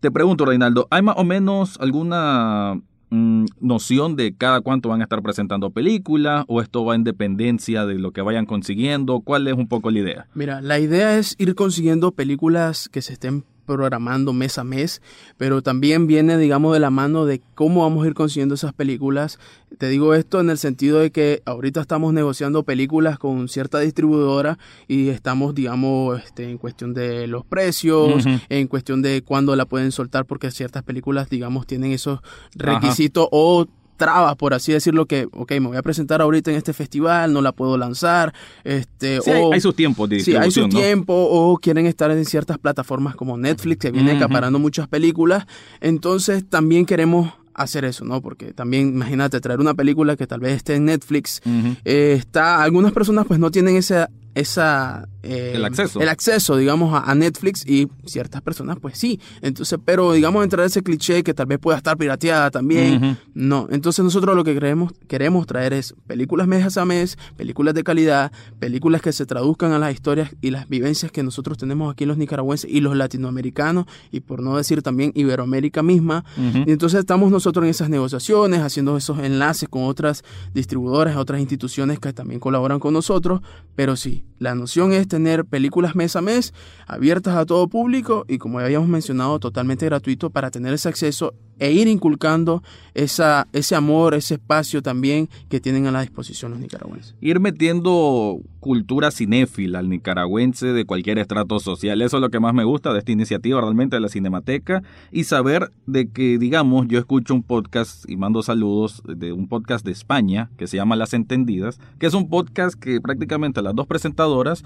Te 0.00 0.10
pregunto, 0.10 0.46
Reinaldo, 0.46 0.86
¿hay 0.90 1.02
más 1.02 1.16
o 1.18 1.24
menos 1.24 1.76
alguna 1.80 2.80
Mm, 3.10 3.46
noción 3.60 4.16
de 4.16 4.34
cada 4.36 4.60
cuánto 4.60 4.90
van 4.90 5.00
a 5.00 5.04
estar 5.04 5.22
presentando 5.22 5.70
películas 5.70 6.44
o 6.46 6.60
esto 6.60 6.84
va 6.84 6.94
en 6.94 7.04
dependencia 7.04 7.86
de 7.86 7.94
lo 7.94 8.12
que 8.12 8.20
vayan 8.20 8.44
consiguiendo? 8.44 9.20
¿Cuál 9.20 9.48
es 9.48 9.54
un 9.54 9.66
poco 9.66 9.90
la 9.90 9.98
idea? 10.00 10.26
Mira, 10.34 10.60
la 10.60 10.78
idea 10.78 11.16
es 11.16 11.34
ir 11.38 11.54
consiguiendo 11.54 12.12
películas 12.12 12.88
que 12.90 13.00
se 13.00 13.14
estén 13.14 13.44
programando 13.68 14.32
mes 14.32 14.58
a 14.58 14.64
mes, 14.64 15.02
pero 15.36 15.62
también 15.62 16.08
viene, 16.08 16.38
digamos, 16.38 16.72
de 16.72 16.80
la 16.80 16.90
mano 16.90 17.26
de 17.26 17.40
cómo 17.54 17.82
vamos 17.82 18.04
a 18.04 18.08
ir 18.08 18.14
consiguiendo 18.14 18.56
esas 18.56 18.72
películas. 18.72 19.38
Te 19.76 19.88
digo 19.88 20.14
esto 20.14 20.40
en 20.40 20.50
el 20.50 20.58
sentido 20.58 20.98
de 20.98 21.12
que 21.12 21.42
ahorita 21.44 21.80
estamos 21.80 22.12
negociando 22.12 22.64
películas 22.64 23.18
con 23.18 23.48
cierta 23.48 23.78
distribuidora 23.78 24.58
y 24.88 25.10
estamos, 25.10 25.54
digamos, 25.54 26.20
este, 26.24 26.50
en 26.50 26.58
cuestión 26.58 26.94
de 26.94 27.26
los 27.26 27.44
precios, 27.44 28.24
en 28.48 28.66
cuestión 28.66 29.02
de 29.02 29.22
cuándo 29.22 29.54
la 29.54 29.66
pueden 29.66 29.92
soltar, 29.92 30.24
porque 30.24 30.50
ciertas 30.50 30.82
películas, 30.82 31.28
digamos, 31.28 31.66
tienen 31.66 31.92
esos 31.92 32.20
requisitos 32.56 33.28
o 33.30 33.66
trabas, 33.98 34.34
por 34.36 34.54
así 34.54 34.72
decirlo, 34.72 35.04
que, 35.04 35.28
ok, 35.32 35.50
me 35.52 35.68
voy 35.68 35.76
a 35.76 35.82
presentar 35.82 36.22
ahorita 36.22 36.50
en 36.50 36.56
este 36.56 36.72
festival, 36.72 37.34
no 37.34 37.42
la 37.42 37.52
puedo 37.52 37.76
lanzar, 37.76 38.32
este, 38.64 39.18
o... 39.20 39.52
Hay, 39.52 39.60
sus 39.60 39.76
tiempos 39.76 40.08
de 40.08 40.20
Sí, 40.20 40.34
hay 40.34 40.50
su 40.50 40.68
tiempo, 40.70 41.12
o 41.14 41.58
quieren 41.58 41.84
estar 41.84 42.10
en 42.10 42.24
ciertas 42.24 42.56
plataformas 42.56 43.14
como 43.14 43.36
Netflix, 43.36 43.78
que 43.78 43.90
viene 43.90 44.12
acaparando 44.12 44.58
muchas 44.58 44.88
películas, 44.88 45.44
entonces 45.82 46.48
también 46.48 46.86
queremos 46.86 47.30
hacer 47.52 47.84
eso, 47.84 48.04
¿no? 48.04 48.22
Porque 48.22 48.54
también, 48.54 48.88
imagínate, 48.88 49.40
traer 49.40 49.60
una 49.60 49.74
película 49.74 50.16
que 50.16 50.26
tal 50.26 50.40
vez 50.40 50.56
esté 50.56 50.76
en 50.76 50.86
Netflix, 50.86 51.42
eh, 51.84 52.14
está, 52.16 52.62
algunas 52.62 52.92
personas 52.92 53.26
pues 53.26 53.38
no 53.38 53.50
tienen 53.50 53.76
esa 53.76 54.08
esa 54.38 55.08
eh, 55.28 55.52
el 55.54 55.64
acceso. 55.64 56.00
el 56.00 56.08
acceso 56.08 56.56
digamos 56.56 57.00
a, 57.04 57.14
Netflix 57.14 57.64
y 57.66 57.88
ciertas 58.04 58.42
personas 58.42 58.78
pues 58.80 58.98
sí. 58.98 59.20
Entonces 59.42 59.78
pero 59.84 60.12
digamos 60.12 60.44
entrar 60.44 60.66
ese 60.66 60.82
cliché 60.82 61.22
que 61.22 61.34
tal 61.34 61.46
vez 61.46 61.58
pueda 61.58 61.76
estar 61.76 61.96
pirateada 61.96 62.50
también 62.50 63.18
no. 63.34 63.66
Entonces 63.70 64.04
nosotros 64.04 64.36
lo 64.36 64.44
que 64.44 64.54
queremos 64.54 64.92
queremos 65.08 65.46
traer 65.46 65.72
es 65.72 65.94
películas 66.06 66.46
mes 66.46 66.76
a 66.76 66.84
mes 66.84 67.18
películas 67.36 67.74
de 67.74 67.84
calidad 67.84 68.32
películas 68.58 69.02
que 69.02 69.12
se 69.12 69.26
traduzcan 69.26 69.72
a 69.72 69.78
las 69.78 69.92
historias 69.92 70.30
y 70.40 70.50
las 70.50 70.68
vivencias 70.68 71.12
que 71.12 71.22
nosotros 71.22 71.58
tenemos 71.58 71.92
aquí 71.92 72.06
los 72.06 72.18
nicaragüenses 72.18 72.70
y 72.70 72.80
los 72.80 72.96
latinoamericanos 72.96 73.86
y 74.10 74.20
por 74.20 74.42
no 74.42 74.56
decir 74.56 74.82
también 74.82 75.12
Iberoamérica 75.14 75.82
misma. 75.82 76.24
Y 76.36 76.70
entonces 76.70 77.00
estamos 77.00 77.30
nosotros 77.30 77.64
en 77.64 77.70
esas 77.70 77.90
negociaciones 77.90 78.60
haciendo 78.60 78.96
esos 78.96 79.18
enlaces 79.18 79.68
con 79.68 79.84
otras 79.84 80.24
distribuidoras 80.54 81.16
otras 81.16 81.40
instituciones 81.40 81.98
que 81.98 82.12
también 82.12 82.40
colaboran 82.40 82.80
con 82.80 82.94
nosotros. 82.94 83.40
Pero 83.74 83.96
sí 83.96 84.24
la 84.38 84.54
noción 84.54 84.92
es 84.92 85.08
tener 85.08 85.17
películas 85.48 85.94
mes 85.94 86.16
a 86.16 86.20
mes, 86.20 86.54
abiertas 86.86 87.36
a 87.36 87.46
todo 87.46 87.68
público 87.68 88.24
y 88.28 88.38
como 88.38 88.60
ya 88.60 88.66
habíamos 88.66 88.88
mencionado, 88.88 89.38
totalmente 89.38 89.86
gratuito 89.86 90.30
para 90.30 90.50
tener 90.50 90.74
ese 90.74 90.88
acceso 90.88 91.34
e 91.58 91.72
ir 91.72 91.88
inculcando 91.88 92.62
esa, 92.94 93.46
ese 93.52 93.74
amor, 93.74 94.14
ese 94.14 94.34
espacio 94.34 94.82
también 94.82 95.28
que 95.48 95.60
tienen 95.60 95.86
a 95.86 95.92
la 95.92 96.00
disposición 96.00 96.50
los 96.50 96.60
nicaragüenses. 96.60 97.14
Ir 97.20 97.38
metiendo 97.40 98.40
cultura 98.60 99.10
cinéfila 99.10 99.78
al 99.78 99.88
nicaragüense 99.88 100.72
de 100.72 100.84
cualquier 100.84 101.18
estrato 101.18 101.60
social, 101.60 102.02
eso 102.02 102.16
es 102.16 102.20
lo 102.20 102.30
que 102.30 102.40
más 102.40 102.54
me 102.54 102.64
gusta 102.64 102.92
de 102.92 102.98
esta 102.98 103.12
iniciativa 103.12 103.60
realmente 103.60 103.96
de 103.96 104.00
la 104.00 104.08
Cinemateca 104.08 104.82
y 105.12 105.24
saber 105.24 105.70
de 105.86 106.10
que, 106.10 106.38
digamos, 106.38 106.88
yo 106.88 106.98
escucho 106.98 107.34
un 107.34 107.42
podcast 107.42 108.08
y 108.08 108.16
mando 108.16 108.42
saludos 108.42 109.02
de 109.06 109.32
un 109.32 109.48
podcast 109.48 109.84
de 109.84 109.92
España 109.92 110.50
que 110.56 110.66
se 110.66 110.76
llama 110.76 110.96
Las 110.96 111.14
Entendidas, 111.14 111.78
que 111.98 112.06
es 112.06 112.14
un 112.14 112.28
podcast 112.28 112.78
que 112.78 113.00
prácticamente 113.00 113.62
las 113.62 113.74
dos 113.74 113.86
presentadoras 113.86 114.64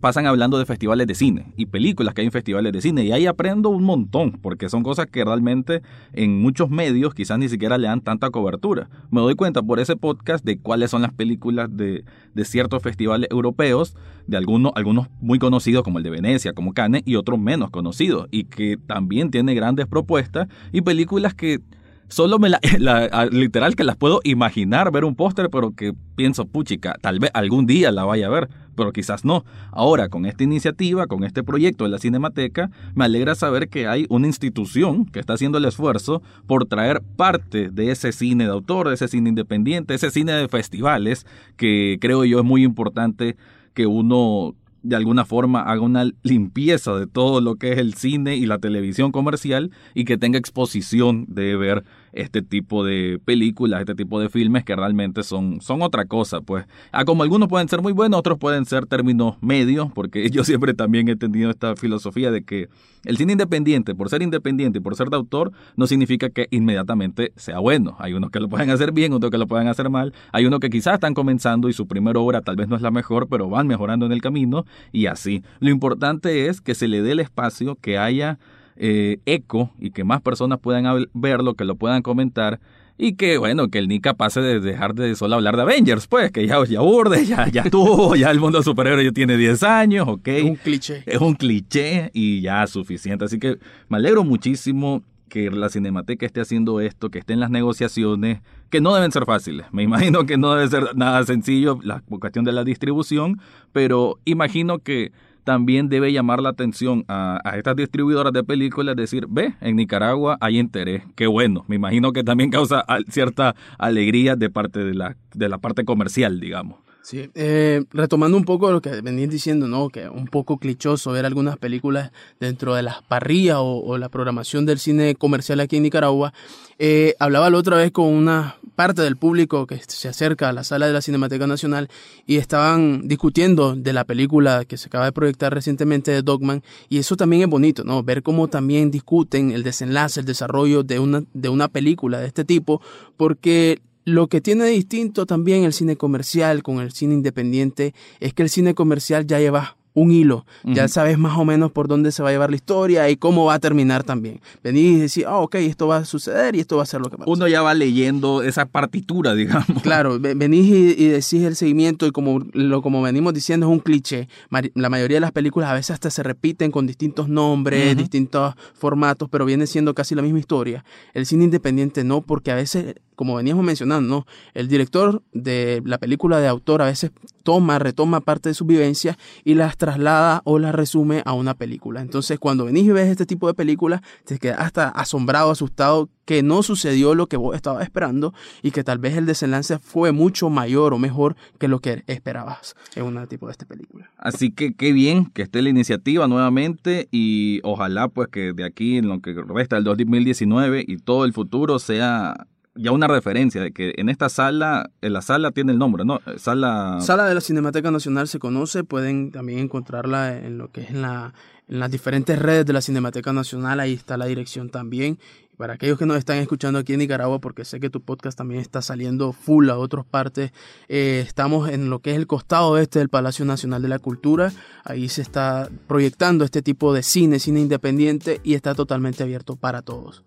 pasan 0.00 0.26
hablando 0.26 0.58
de 0.58 0.66
festivales 0.66 1.06
de 1.06 1.14
cine 1.14 1.52
y 1.56 1.66
películas 1.66 2.14
que 2.14 2.22
hay 2.22 2.26
en 2.26 2.32
festivales 2.32 2.72
de 2.72 2.80
cine 2.80 3.04
y 3.04 3.12
ahí 3.12 3.26
aprendo 3.26 3.68
un 3.68 3.84
montón 3.84 4.32
porque 4.40 4.68
son 4.68 4.82
cosas 4.82 5.06
que 5.06 5.24
realmente 5.24 5.82
en 6.12 6.25
muchos 6.28 6.70
medios 6.70 7.14
quizás 7.14 7.38
ni 7.38 7.48
siquiera 7.48 7.78
le 7.78 7.88
dan 7.88 8.00
tanta 8.00 8.30
cobertura. 8.30 8.88
Me 9.10 9.20
doy 9.20 9.34
cuenta 9.34 9.62
por 9.62 9.80
ese 9.80 9.96
podcast 9.96 10.44
de 10.44 10.58
cuáles 10.58 10.90
son 10.90 11.02
las 11.02 11.12
películas 11.12 11.68
de, 11.74 12.04
de 12.34 12.44
ciertos 12.44 12.82
festivales 12.82 13.28
europeos, 13.30 13.96
de 14.26 14.36
algunos, 14.36 14.72
algunos 14.74 15.08
muy 15.20 15.38
conocidos 15.38 15.82
como 15.82 15.98
el 15.98 16.04
de 16.04 16.10
Venecia, 16.10 16.52
como 16.52 16.72
Cannes, 16.72 17.02
y 17.04 17.16
otros 17.16 17.38
menos 17.38 17.70
conocidos, 17.70 18.28
y 18.30 18.44
que 18.44 18.76
también 18.76 19.30
tiene 19.30 19.54
grandes 19.54 19.86
propuestas 19.86 20.48
y 20.72 20.82
películas 20.82 21.34
que 21.34 21.60
solo 22.08 22.38
me 22.38 22.50
literal 23.30 23.76
que 23.76 23.84
las 23.84 23.96
puedo 23.96 24.20
imaginar 24.24 24.90
ver 24.92 25.04
un 25.04 25.16
póster, 25.16 25.50
pero 25.50 25.72
que 25.72 25.92
pienso, 26.14 26.46
puchica, 26.46 26.96
tal 27.00 27.18
vez 27.18 27.30
algún 27.34 27.66
día 27.66 27.90
la 27.92 28.04
vaya 28.04 28.26
a 28.26 28.30
ver, 28.30 28.48
pero 28.76 28.92
quizás 28.92 29.24
no. 29.24 29.44
Ahora, 29.72 30.08
con 30.08 30.26
esta 30.26 30.44
iniciativa, 30.44 31.06
con 31.06 31.24
este 31.24 31.42
proyecto 31.42 31.84
de 31.84 31.90
la 31.90 31.98
Cinemateca, 31.98 32.70
me 32.94 33.04
alegra 33.04 33.34
saber 33.34 33.68
que 33.68 33.88
hay 33.88 34.06
una 34.08 34.26
institución 34.26 35.06
que 35.06 35.18
está 35.18 35.32
haciendo 35.32 35.58
el 35.58 35.64
esfuerzo 35.64 36.22
por 36.46 36.66
traer 36.66 37.02
parte 37.16 37.70
de 37.70 37.90
ese 37.90 38.12
cine 38.12 38.44
de 38.44 38.50
autor, 38.50 38.88
de 38.88 38.94
ese 38.94 39.08
cine 39.08 39.30
independiente, 39.30 39.94
ese 39.94 40.10
cine 40.10 40.32
de 40.32 40.48
festivales, 40.48 41.26
que 41.56 41.98
creo 42.00 42.24
yo 42.24 42.38
es 42.38 42.44
muy 42.44 42.62
importante 42.62 43.36
que 43.74 43.86
uno 43.86 44.54
de 44.86 44.94
alguna 44.94 45.24
forma 45.24 45.62
haga 45.62 45.80
una 45.80 46.08
limpieza 46.22 46.94
de 46.94 47.08
todo 47.08 47.40
lo 47.40 47.56
que 47.56 47.72
es 47.72 47.78
el 47.78 47.94
cine 47.94 48.36
y 48.36 48.46
la 48.46 48.58
televisión 48.58 49.10
comercial 49.10 49.72
y 49.94 50.04
que 50.04 50.16
tenga 50.16 50.38
exposición 50.38 51.26
de 51.28 51.56
ver 51.56 51.84
este 52.12 52.42
tipo 52.42 52.84
de 52.84 53.20
películas, 53.24 53.80
este 53.80 53.94
tipo 53.94 54.20
de 54.20 54.28
filmes 54.28 54.64
que 54.64 54.76
realmente 54.76 55.22
son, 55.22 55.60
son 55.60 55.82
otra 55.82 56.06
cosa, 56.06 56.40
pues. 56.40 56.66
Ah, 56.92 57.04
como 57.04 57.22
algunos 57.22 57.48
pueden 57.48 57.68
ser 57.68 57.82
muy 57.82 57.92
buenos, 57.92 58.18
otros 58.18 58.38
pueden 58.38 58.64
ser 58.64 58.86
términos 58.86 59.36
medios, 59.40 59.90
porque 59.92 60.30
yo 60.30 60.44
siempre 60.44 60.74
también 60.74 61.08
he 61.08 61.16
tenido 61.16 61.50
esta 61.50 61.76
filosofía 61.76 62.30
de 62.30 62.44
que 62.44 62.68
el 63.04 63.16
cine 63.16 63.32
independiente, 63.32 63.94
por 63.94 64.08
ser 64.08 64.22
independiente 64.22 64.78
y 64.78 64.80
por 64.80 64.96
ser 64.96 65.08
de 65.10 65.16
autor, 65.16 65.52
no 65.76 65.86
significa 65.86 66.28
que 66.30 66.48
inmediatamente 66.50 67.32
sea 67.36 67.60
bueno. 67.60 67.96
Hay 67.98 68.14
unos 68.14 68.30
que 68.30 68.40
lo 68.40 68.48
pueden 68.48 68.70
hacer 68.70 68.92
bien, 68.92 69.12
otros 69.12 69.30
que 69.30 69.38
lo 69.38 69.46
pueden 69.46 69.68
hacer 69.68 69.90
mal. 69.90 70.12
Hay 70.32 70.44
unos 70.46 70.60
que 70.60 70.70
quizás 70.70 70.94
están 70.94 71.14
comenzando 71.14 71.68
y 71.68 71.72
su 71.72 71.86
primera 71.86 72.18
obra 72.18 72.40
tal 72.40 72.56
vez 72.56 72.68
no 72.68 72.76
es 72.76 72.82
la 72.82 72.90
mejor, 72.90 73.28
pero 73.28 73.48
van 73.48 73.66
mejorando 73.66 74.06
en 74.06 74.12
el 74.12 74.20
camino 74.20 74.64
y 74.92 75.06
así. 75.06 75.42
Lo 75.60 75.70
importante 75.70 76.48
es 76.48 76.60
que 76.60 76.74
se 76.74 76.88
le 76.88 77.02
dé 77.02 77.12
el 77.12 77.20
espacio, 77.20 77.76
que 77.76 77.98
haya 77.98 78.38
eh, 78.76 79.18
eco 79.26 79.70
y 79.78 79.90
que 79.90 80.04
más 80.04 80.20
personas 80.22 80.58
puedan 80.60 81.06
verlo, 81.14 81.54
que 81.54 81.64
lo 81.64 81.76
puedan 81.76 82.02
comentar 82.02 82.60
y 82.98 83.14
que 83.14 83.38
bueno, 83.38 83.68
que 83.68 83.78
el 83.78 83.88
Nika 83.88 84.14
pase 84.14 84.40
de 84.40 84.60
dejar 84.60 84.94
de 84.94 85.14
solo 85.14 85.36
hablar 85.36 85.56
de 85.56 85.62
Avengers, 85.62 86.06
pues, 86.06 86.30
que 86.30 86.46
ya, 86.46 86.64
ya 86.64 86.80
burde, 86.80 87.24
ya, 87.26 87.48
ya 87.48 87.62
estuvo, 87.64 88.16
ya 88.16 88.30
el 88.30 88.40
mundo 88.40 88.62
superhéroe 88.62 89.04
ya 89.04 89.12
tiene 89.12 89.36
10 89.36 89.62
años, 89.62 90.08
ok. 90.08 90.28
Es 90.28 90.44
un 90.44 90.56
cliché. 90.56 91.02
Es 91.04 91.20
un 91.20 91.34
cliché 91.34 92.10
y 92.14 92.40
ya 92.40 92.66
suficiente. 92.66 93.24
Así 93.26 93.38
que 93.38 93.58
me 93.88 93.98
alegro 93.98 94.24
muchísimo 94.24 95.02
que 95.28 95.50
la 95.50 95.68
Cinemateca 95.68 96.24
esté 96.24 96.40
haciendo 96.40 96.80
esto, 96.80 97.10
que 97.10 97.18
esté 97.18 97.32
en 97.32 97.40
las 97.40 97.50
negociaciones, 97.50 98.40
que 98.70 98.80
no 98.80 98.94
deben 98.94 99.12
ser 99.12 99.26
fáciles. 99.26 99.66
Me 99.72 99.82
imagino 99.82 100.24
que 100.24 100.38
no 100.38 100.54
debe 100.54 100.68
ser 100.68 100.96
nada 100.96 101.22
sencillo 101.24 101.78
la 101.82 102.00
cuestión 102.00 102.44
de 102.44 102.52
la 102.52 102.64
distribución, 102.64 103.40
pero 103.72 104.18
imagino 104.24 104.78
que 104.78 105.12
también 105.46 105.88
debe 105.88 106.12
llamar 106.12 106.42
la 106.42 106.48
atención 106.48 107.04
a, 107.06 107.40
estas 107.56 107.76
distribuidoras 107.76 108.32
de 108.32 108.42
películas, 108.42 108.96
decir, 108.96 109.26
ve, 109.28 109.54
en 109.60 109.76
Nicaragua 109.76 110.36
hay 110.40 110.58
interés, 110.58 111.04
qué 111.14 111.28
bueno. 111.28 111.64
Me 111.68 111.76
imagino 111.76 112.12
que 112.12 112.24
también 112.24 112.50
causa 112.50 112.84
cierta 113.08 113.54
alegría 113.78 114.34
de 114.34 114.50
parte 114.50 114.80
de 114.80 114.92
la, 114.92 115.16
de 115.34 115.48
la 115.48 115.58
parte 115.58 115.84
comercial, 115.84 116.40
digamos. 116.40 116.80
Sí, 117.02 117.30
eh, 117.36 117.84
retomando 117.92 118.36
un 118.36 118.44
poco 118.44 118.72
lo 118.72 118.82
que 118.82 119.00
venían 119.02 119.30
diciendo, 119.30 119.68
¿no? 119.68 119.88
Que 119.88 120.08
un 120.08 120.26
poco 120.26 120.58
clichoso 120.58 121.12
ver 121.12 121.24
algunas 121.24 121.56
películas 121.56 122.10
dentro 122.40 122.74
de 122.74 122.82
las 122.82 123.00
parrillas 123.02 123.58
o, 123.60 123.96
la 123.98 124.08
programación 124.08 124.66
del 124.66 124.80
cine 124.80 125.14
comercial 125.14 125.60
aquí 125.60 125.76
en 125.76 125.84
Nicaragua. 125.84 126.32
Eh, 126.80 127.14
hablaba 127.20 127.48
la 127.50 127.58
otra 127.58 127.76
vez 127.76 127.92
con 127.92 128.06
unas 128.06 128.54
parte 128.76 129.02
del 129.02 129.16
público 129.16 129.66
que 129.66 129.80
se 129.88 130.08
acerca 130.08 130.48
a 130.48 130.52
la 130.52 130.62
sala 130.62 130.86
de 130.86 130.92
la 130.92 131.02
Cinemateca 131.02 131.46
Nacional 131.46 131.88
y 132.26 132.36
estaban 132.36 133.08
discutiendo 133.08 133.74
de 133.74 133.92
la 133.92 134.04
película 134.04 134.64
que 134.64 134.76
se 134.76 134.86
acaba 134.86 135.06
de 135.06 135.12
proyectar 135.12 135.52
recientemente 135.52 136.12
de 136.12 136.22
Dogman 136.22 136.62
y 136.88 136.98
eso 136.98 137.16
también 137.16 137.42
es 137.42 137.48
bonito, 137.48 137.82
¿no? 137.82 138.02
Ver 138.02 138.22
cómo 138.22 138.48
también 138.48 138.90
discuten 138.90 139.50
el 139.50 139.62
desenlace, 139.62 140.20
el 140.20 140.26
desarrollo 140.26 140.84
de 140.84 141.00
una, 141.00 141.24
de 141.32 141.48
una 141.48 141.68
película 141.68 142.20
de 142.20 142.26
este 142.26 142.44
tipo, 142.44 142.80
porque 143.16 143.80
lo 144.04 144.28
que 144.28 144.40
tiene 144.40 144.66
distinto 144.66 145.26
también 145.26 145.64
el 145.64 145.72
cine 145.72 145.96
comercial 145.96 146.62
con 146.62 146.78
el 146.78 146.92
cine 146.92 147.14
independiente 147.14 147.94
es 148.20 148.34
que 148.34 148.44
el 148.44 148.50
cine 148.50 148.74
comercial 148.74 149.26
ya 149.26 149.40
lleva 149.40 149.76
un 149.96 150.12
hilo. 150.12 150.44
Ya 150.62 150.88
sabes 150.88 151.16
más 151.16 151.38
o 151.38 151.44
menos 151.46 151.72
por 151.72 151.88
dónde 151.88 152.12
se 152.12 152.22
va 152.22 152.28
a 152.28 152.32
llevar 152.32 152.50
la 152.50 152.56
historia 152.56 153.08
y 153.08 153.16
cómo 153.16 153.46
va 153.46 153.54
a 153.54 153.58
terminar 153.58 154.04
también. 154.04 154.40
Venís 154.62 154.84
y 154.84 155.00
decís, 155.00 155.24
ah, 155.26 155.38
ok, 155.38 155.54
esto 155.54 155.88
va 155.88 155.96
a 155.96 156.04
suceder 156.04 156.54
y 156.54 156.60
esto 156.60 156.76
va 156.76 156.82
a 156.82 156.86
ser 156.86 157.00
lo 157.00 157.08
que 157.08 157.16
va 157.16 157.24
a 157.24 157.30
Uno 157.30 157.48
ya 157.48 157.62
va 157.62 157.72
leyendo 157.72 158.42
esa 158.42 158.66
partitura, 158.66 159.34
digamos. 159.34 159.82
Claro, 159.82 160.18
venís 160.20 160.98
y, 160.98 161.08
decís 161.08 161.42
el 161.44 161.56
seguimiento 161.56 162.06
y 162.06 162.10
como, 162.10 162.40
lo, 162.52 162.82
como 162.82 163.00
venimos 163.00 163.32
diciendo 163.32 163.66
es 163.66 163.72
un 163.72 163.78
cliché. 163.78 164.28
La 164.74 164.90
mayoría 164.90 165.16
de 165.16 165.22
las 165.22 165.32
películas 165.32 165.70
a 165.70 165.74
veces 165.74 165.92
hasta 165.92 166.10
se 166.10 166.22
repiten 166.22 166.70
con 166.70 166.86
distintos 166.86 167.30
nombres, 167.30 167.96
distintos 167.96 168.54
formatos, 168.74 169.30
pero 169.30 169.46
viene 169.46 169.66
siendo 169.66 169.94
casi 169.94 170.14
la 170.14 170.20
misma 170.20 170.40
historia. 170.40 170.84
El 171.14 171.24
cine 171.24 171.44
independiente 171.44 172.04
no, 172.04 172.20
porque 172.20 172.50
a 172.50 172.54
veces 172.54 172.96
como 173.16 173.34
veníamos 173.34 173.64
mencionando, 173.64 174.26
el 174.54 174.68
director 174.68 175.22
de 175.32 175.82
la 175.84 175.98
película 175.98 176.38
de 176.38 176.48
autor 176.48 176.82
a 176.82 176.86
veces 176.86 177.10
toma, 177.42 177.78
retoma 177.78 178.20
parte 178.20 178.50
de 178.50 178.54
su 178.54 178.64
vivencia 178.64 179.18
y 179.44 179.54
las 179.54 179.76
traslada 179.76 180.42
o 180.44 180.58
las 180.58 180.74
resume 180.74 181.22
a 181.24 181.32
una 181.32 181.54
película. 181.54 182.00
Entonces, 182.00 182.38
cuando 182.38 182.66
venís 182.66 182.84
y 182.84 182.90
ves 182.90 183.08
este 183.08 183.26
tipo 183.26 183.46
de 183.46 183.54
películas, 183.54 184.02
te 184.24 184.38
quedas 184.38 184.60
hasta 184.60 184.88
asombrado, 184.88 185.50
asustado, 185.50 186.10
que 186.26 186.42
no 186.42 186.62
sucedió 186.62 187.14
lo 187.14 187.28
que 187.28 187.36
vos 187.36 187.54
estabas 187.54 187.84
esperando 187.84 188.34
y 188.62 188.72
que 188.72 188.84
tal 188.84 188.98
vez 188.98 189.16
el 189.16 189.26
desenlace 189.26 189.78
fue 189.78 190.12
mucho 190.12 190.50
mayor 190.50 190.92
o 190.92 190.98
mejor 190.98 191.36
que 191.58 191.68
lo 191.68 191.78
que 191.78 192.02
esperabas 192.08 192.74
en 192.96 193.04
un 193.04 193.26
tipo 193.28 193.46
de 193.46 193.52
esta 193.52 193.64
película. 193.64 194.10
Así 194.18 194.50
que 194.50 194.74
qué 194.74 194.92
bien 194.92 195.26
que 195.26 195.42
esté 195.42 195.62
la 195.62 195.70
iniciativa 195.70 196.26
nuevamente 196.26 197.08
y 197.12 197.60
ojalá 197.62 198.08
pues 198.08 198.28
que 198.28 198.52
de 198.52 198.64
aquí 198.64 198.98
en 198.98 199.08
lo 199.08 199.20
que 199.20 199.34
resta 199.34 199.76
del 199.76 199.84
2019 199.84 200.84
y 200.86 200.96
todo 200.96 201.24
el 201.24 201.32
futuro 201.32 201.78
sea 201.78 202.48
ya 202.76 202.92
una 202.92 203.08
referencia 203.08 203.60
de 203.60 203.72
que 203.72 203.94
en 203.96 204.08
esta 204.08 204.28
sala, 204.28 204.90
en 205.00 205.12
la 205.12 205.22
sala 205.22 205.50
tiene 205.50 205.72
el 205.72 205.78
nombre, 205.78 206.04
¿no? 206.04 206.20
Sala... 206.36 206.98
Sala 207.00 207.26
de 207.26 207.34
la 207.34 207.40
Cinemateca 207.40 207.90
Nacional 207.90 208.28
se 208.28 208.38
conoce, 208.38 208.84
pueden 208.84 209.30
también 209.30 209.58
encontrarla 209.60 210.36
en 210.36 210.58
lo 210.58 210.70
que 210.70 210.82
es 210.82 210.90
en, 210.90 211.02
la, 211.02 211.34
en 211.68 211.80
las 211.80 211.90
diferentes 211.90 212.38
redes 212.38 212.66
de 212.66 212.72
la 212.72 212.80
Cinemateca 212.80 213.32
Nacional, 213.32 213.80
ahí 213.80 213.94
está 213.94 214.16
la 214.16 214.26
dirección 214.26 214.70
también. 214.70 215.18
Para 215.56 215.72
aquellos 215.72 215.98
que 215.98 216.04
nos 216.04 216.18
están 216.18 216.36
escuchando 216.36 216.78
aquí 216.78 216.92
en 216.92 216.98
Nicaragua, 216.98 217.40
porque 217.40 217.64
sé 217.64 217.80
que 217.80 217.88
tu 217.88 218.02
podcast 218.02 218.36
también 218.36 218.60
está 218.60 218.82
saliendo 218.82 219.32
full 219.32 219.70
a 219.70 219.78
otras 219.78 220.04
partes, 220.04 220.52
eh, 220.88 221.24
estamos 221.26 221.70
en 221.70 221.88
lo 221.88 222.00
que 222.00 222.10
es 222.10 222.18
el 222.18 222.26
costado 222.26 222.76
este 222.76 222.98
del 222.98 223.08
Palacio 223.08 223.46
Nacional 223.46 223.80
de 223.80 223.88
la 223.88 223.98
Cultura. 223.98 224.52
Ahí 224.84 225.08
se 225.08 225.22
está 225.22 225.70
proyectando 225.86 226.44
este 226.44 226.60
tipo 226.60 226.92
de 226.92 227.02
cine, 227.02 227.38
cine 227.38 227.60
independiente, 227.60 228.38
y 228.44 228.52
está 228.52 228.74
totalmente 228.74 229.22
abierto 229.22 229.56
para 229.56 229.80
todos. 229.80 230.24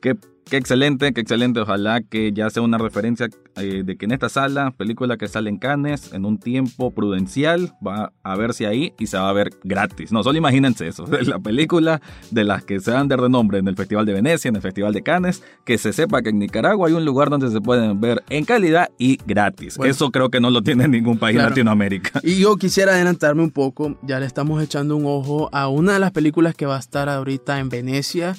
¿Qué 0.00 0.16
Qué 0.48 0.56
excelente, 0.56 1.12
qué 1.12 1.20
excelente. 1.20 1.60
Ojalá 1.60 2.02
que 2.02 2.32
ya 2.32 2.50
sea 2.50 2.62
una 2.62 2.78
referencia 2.78 3.28
eh, 3.56 3.82
de 3.84 3.96
que 3.96 4.04
en 4.04 4.12
esta 4.12 4.28
sala, 4.28 4.70
película 4.72 5.16
que 5.16 5.28
sale 5.28 5.48
en 5.48 5.58
Cannes, 5.58 6.12
en 6.12 6.24
un 6.24 6.38
tiempo 6.38 6.90
prudencial, 6.90 7.72
va 7.86 8.12
a 8.22 8.36
verse 8.36 8.66
ahí 8.66 8.92
y 8.98 9.06
se 9.06 9.16
va 9.16 9.28
a 9.28 9.32
ver 9.32 9.50
gratis. 9.64 10.12
No, 10.12 10.22
solo 10.22 10.36
imagínense 10.38 10.88
eso. 10.88 11.06
La 11.22 11.38
película 11.38 12.02
de 12.30 12.44
las 12.44 12.64
que 12.64 12.80
se 12.80 12.90
dan 12.90 13.08
de 13.08 13.16
renombre 13.16 13.58
en 13.58 13.68
el 13.68 13.76
Festival 13.76 14.04
de 14.04 14.12
Venecia, 14.12 14.48
en 14.48 14.56
el 14.56 14.62
Festival 14.62 14.92
de 14.92 15.02
Cannes, 15.02 15.42
que 15.64 15.78
se 15.78 15.92
sepa 15.92 16.22
que 16.22 16.30
en 16.30 16.38
Nicaragua 16.38 16.88
hay 16.88 16.94
un 16.94 17.04
lugar 17.04 17.30
donde 17.30 17.50
se 17.50 17.60
pueden 17.60 18.00
ver 18.00 18.22
en 18.28 18.44
calidad 18.44 18.90
y 18.98 19.18
gratis. 19.26 19.78
eso 19.84 20.10
creo 20.10 20.30
que 20.30 20.40
no 20.40 20.50
lo 20.50 20.62
tiene 20.62 20.88
ningún 20.88 21.18
país 21.18 21.36
de 21.36 21.42
Latinoamérica. 21.42 22.20
Y 22.32 22.40
yo 22.40 22.56
quisiera 22.56 22.92
adelantarme 22.92 23.42
un 23.42 23.50
poco. 23.50 23.98
Ya 24.02 24.20
le 24.20 24.26
estamos 24.26 24.62
echando 24.62 24.96
un 24.96 25.04
ojo 25.06 25.48
a 25.52 25.68
una 25.68 25.94
de 25.94 25.98
las 25.98 26.12
películas 26.12 26.54
que 26.54 26.66
va 26.66 26.76
a 26.76 26.78
estar 26.78 27.08
ahorita 27.08 27.58
en 27.58 27.68
Venecia 27.68 28.34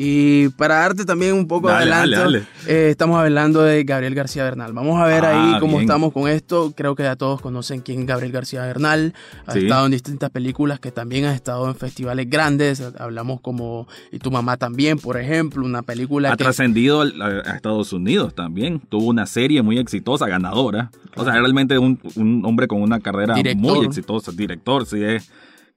y 0.00 0.50
para 0.50 0.76
darte 0.76 1.04
también 1.04 1.34
un 1.34 1.48
poco 1.48 1.70
adelanto, 1.70 2.32
eh, 2.68 2.90
estamos 2.90 3.18
hablando 3.18 3.62
de 3.62 3.82
Gabriel 3.82 4.14
García 4.14 4.44
Bernal. 4.44 4.72
Vamos 4.72 5.00
a 5.00 5.06
ver 5.06 5.24
ahí 5.24 5.54
ah, 5.54 5.58
cómo 5.58 5.80
estamos 5.80 6.12
con 6.12 6.28
esto. 6.28 6.72
Creo 6.76 6.94
que 6.94 7.02
ya 7.02 7.16
todos 7.16 7.40
conocen 7.40 7.80
quién 7.80 8.02
es 8.02 8.06
Gabriel 8.06 8.30
García 8.30 8.62
Bernal. 8.62 9.12
Ha 9.46 9.58
estado 9.58 9.86
en 9.86 9.90
distintas 9.90 10.30
películas 10.30 10.78
que 10.78 10.92
también 10.92 11.24
ha 11.24 11.34
estado 11.34 11.66
en 11.66 11.74
festivales 11.74 12.30
grandes. 12.30 12.80
Hablamos 12.96 13.40
como 13.40 13.88
Y 14.12 14.20
tu 14.20 14.30
mamá 14.30 14.56
también, 14.56 15.00
por 15.00 15.16
ejemplo, 15.16 15.64
una 15.64 15.82
película 15.82 16.30
ha 16.30 16.36
trascendido 16.36 17.02
a 17.02 17.56
Estados 17.56 17.92
Unidos 17.92 18.36
también. 18.36 18.78
Tuvo 18.78 19.06
una 19.06 19.26
serie 19.26 19.62
muy 19.62 19.80
exitosa, 19.80 20.28
ganadora. 20.28 20.92
O 21.16 21.24
sea, 21.24 21.32
realmente 21.32 21.76
un, 21.76 21.98
un 22.14 22.44
hombre 22.44 22.68
con 22.68 22.82
una 22.82 23.00
carrera 23.00 23.34
muy 23.56 23.84
exitosa. 23.84 24.30
Director, 24.30 24.86
sí 24.86 25.02
es 25.02 25.28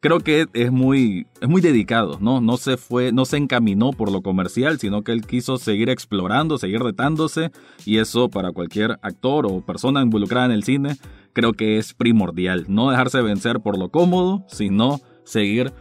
creo 0.01 0.19
que 0.19 0.47
es 0.53 0.71
muy, 0.71 1.27
es 1.39 1.47
muy 1.47 1.61
dedicado, 1.61 2.17
¿no? 2.19 2.41
No 2.41 2.57
se 2.57 2.75
fue, 2.75 3.13
no 3.13 3.23
se 3.23 3.37
encaminó 3.37 3.91
por 3.91 4.11
lo 4.11 4.21
comercial, 4.21 4.79
sino 4.79 5.03
que 5.03 5.13
él 5.13 5.25
quiso 5.25 5.57
seguir 5.57 5.89
explorando, 5.89 6.57
seguir 6.57 6.81
retándose, 6.81 7.51
y 7.85 7.99
eso 7.99 8.27
para 8.27 8.51
cualquier 8.51 8.97
actor 9.03 9.45
o 9.45 9.61
persona 9.61 10.01
involucrada 10.01 10.47
en 10.47 10.51
el 10.51 10.63
cine, 10.63 10.97
creo 11.33 11.53
que 11.53 11.77
es 11.77 11.93
primordial. 11.93 12.65
No 12.67 12.89
dejarse 12.89 13.21
vencer 13.21 13.61
por 13.61 13.77
lo 13.77 13.89
cómodo, 13.89 14.43
sino 14.47 14.99
seguir 15.23 15.71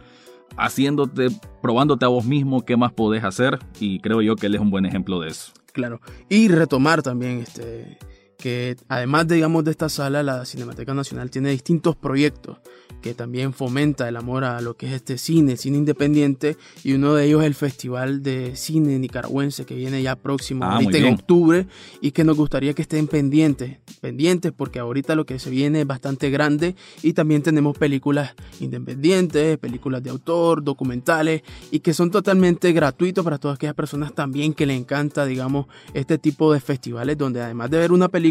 haciéndote, 0.55 1.29
probándote 1.61 2.05
a 2.05 2.09
vos 2.09 2.25
mismo 2.25 2.63
qué 2.63 2.77
más 2.77 2.93
podés 2.93 3.23
hacer, 3.23 3.57
y 3.79 3.99
creo 3.99 4.21
yo 4.21 4.35
que 4.35 4.45
él 4.45 4.55
es 4.55 4.61
un 4.61 4.69
buen 4.69 4.85
ejemplo 4.85 5.19
de 5.19 5.29
eso. 5.29 5.51
Claro, 5.73 5.99
y 6.29 6.47
retomar 6.47 7.01
también 7.01 7.39
este 7.39 7.97
que 8.41 8.75
además 8.89 9.27
digamos 9.27 9.63
de 9.63 9.71
esta 9.71 9.87
sala, 9.87 10.23
la 10.23 10.45
Cinemateca 10.45 10.93
Nacional 10.93 11.29
tiene 11.29 11.51
distintos 11.51 11.95
proyectos 11.95 12.57
que 13.01 13.13
también 13.13 13.53
fomenta 13.53 14.07
el 14.07 14.15
amor 14.15 14.43
a 14.43 14.61
lo 14.61 14.75
que 14.75 14.87
es 14.87 14.93
este 14.93 15.17
cine, 15.17 15.57
cine 15.57 15.77
independiente, 15.77 16.57
y 16.83 16.93
uno 16.93 17.15
de 17.15 17.25
ellos 17.25 17.41
es 17.41 17.47
el 17.47 17.55
Festival 17.55 18.23
de 18.23 18.55
Cine 18.55 18.97
Nicaragüense 18.99 19.65
que 19.65 19.75
viene 19.75 20.01
ya 20.01 20.15
próximo, 20.15 20.63
ah, 20.63 20.75
ahorita 20.75 20.97
en 20.99 21.13
octubre, 21.13 21.67
y 21.99 22.11
que 22.11 22.23
nos 22.23 22.37
gustaría 22.37 22.73
que 22.73 22.83
estén 22.83 23.07
pendientes, 23.07 23.79
pendientes, 23.99 24.51
porque 24.55 24.79
ahorita 24.79 25.15
lo 25.15 25.25
que 25.25 25.39
se 25.39 25.49
viene 25.49 25.81
es 25.81 25.87
bastante 25.87 26.29
grande, 26.29 26.75
y 27.01 27.13
también 27.13 27.41
tenemos 27.41 27.77
películas 27.77 28.35
independientes, 28.59 29.57
películas 29.57 30.03
de 30.03 30.11
autor, 30.11 30.63
documentales, 30.63 31.41
y 31.71 31.79
que 31.79 31.93
son 31.93 32.11
totalmente 32.11 32.71
gratuitos 32.71 33.23
para 33.23 33.39
todas 33.39 33.55
aquellas 33.55 33.75
personas 33.75 34.13
también 34.13 34.53
que 34.53 34.65
le 34.65 34.75
encanta, 34.75 35.25
digamos, 35.25 35.65
este 35.93 36.17
tipo 36.17 36.53
de 36.53 36.59
festivales, 36.59 37.17
donde 37.17 37.41
además 37.41 37.71
de 37.71 37.79
ver 37.79 37.91
una 37.91 38.09
película, 38.09 38.30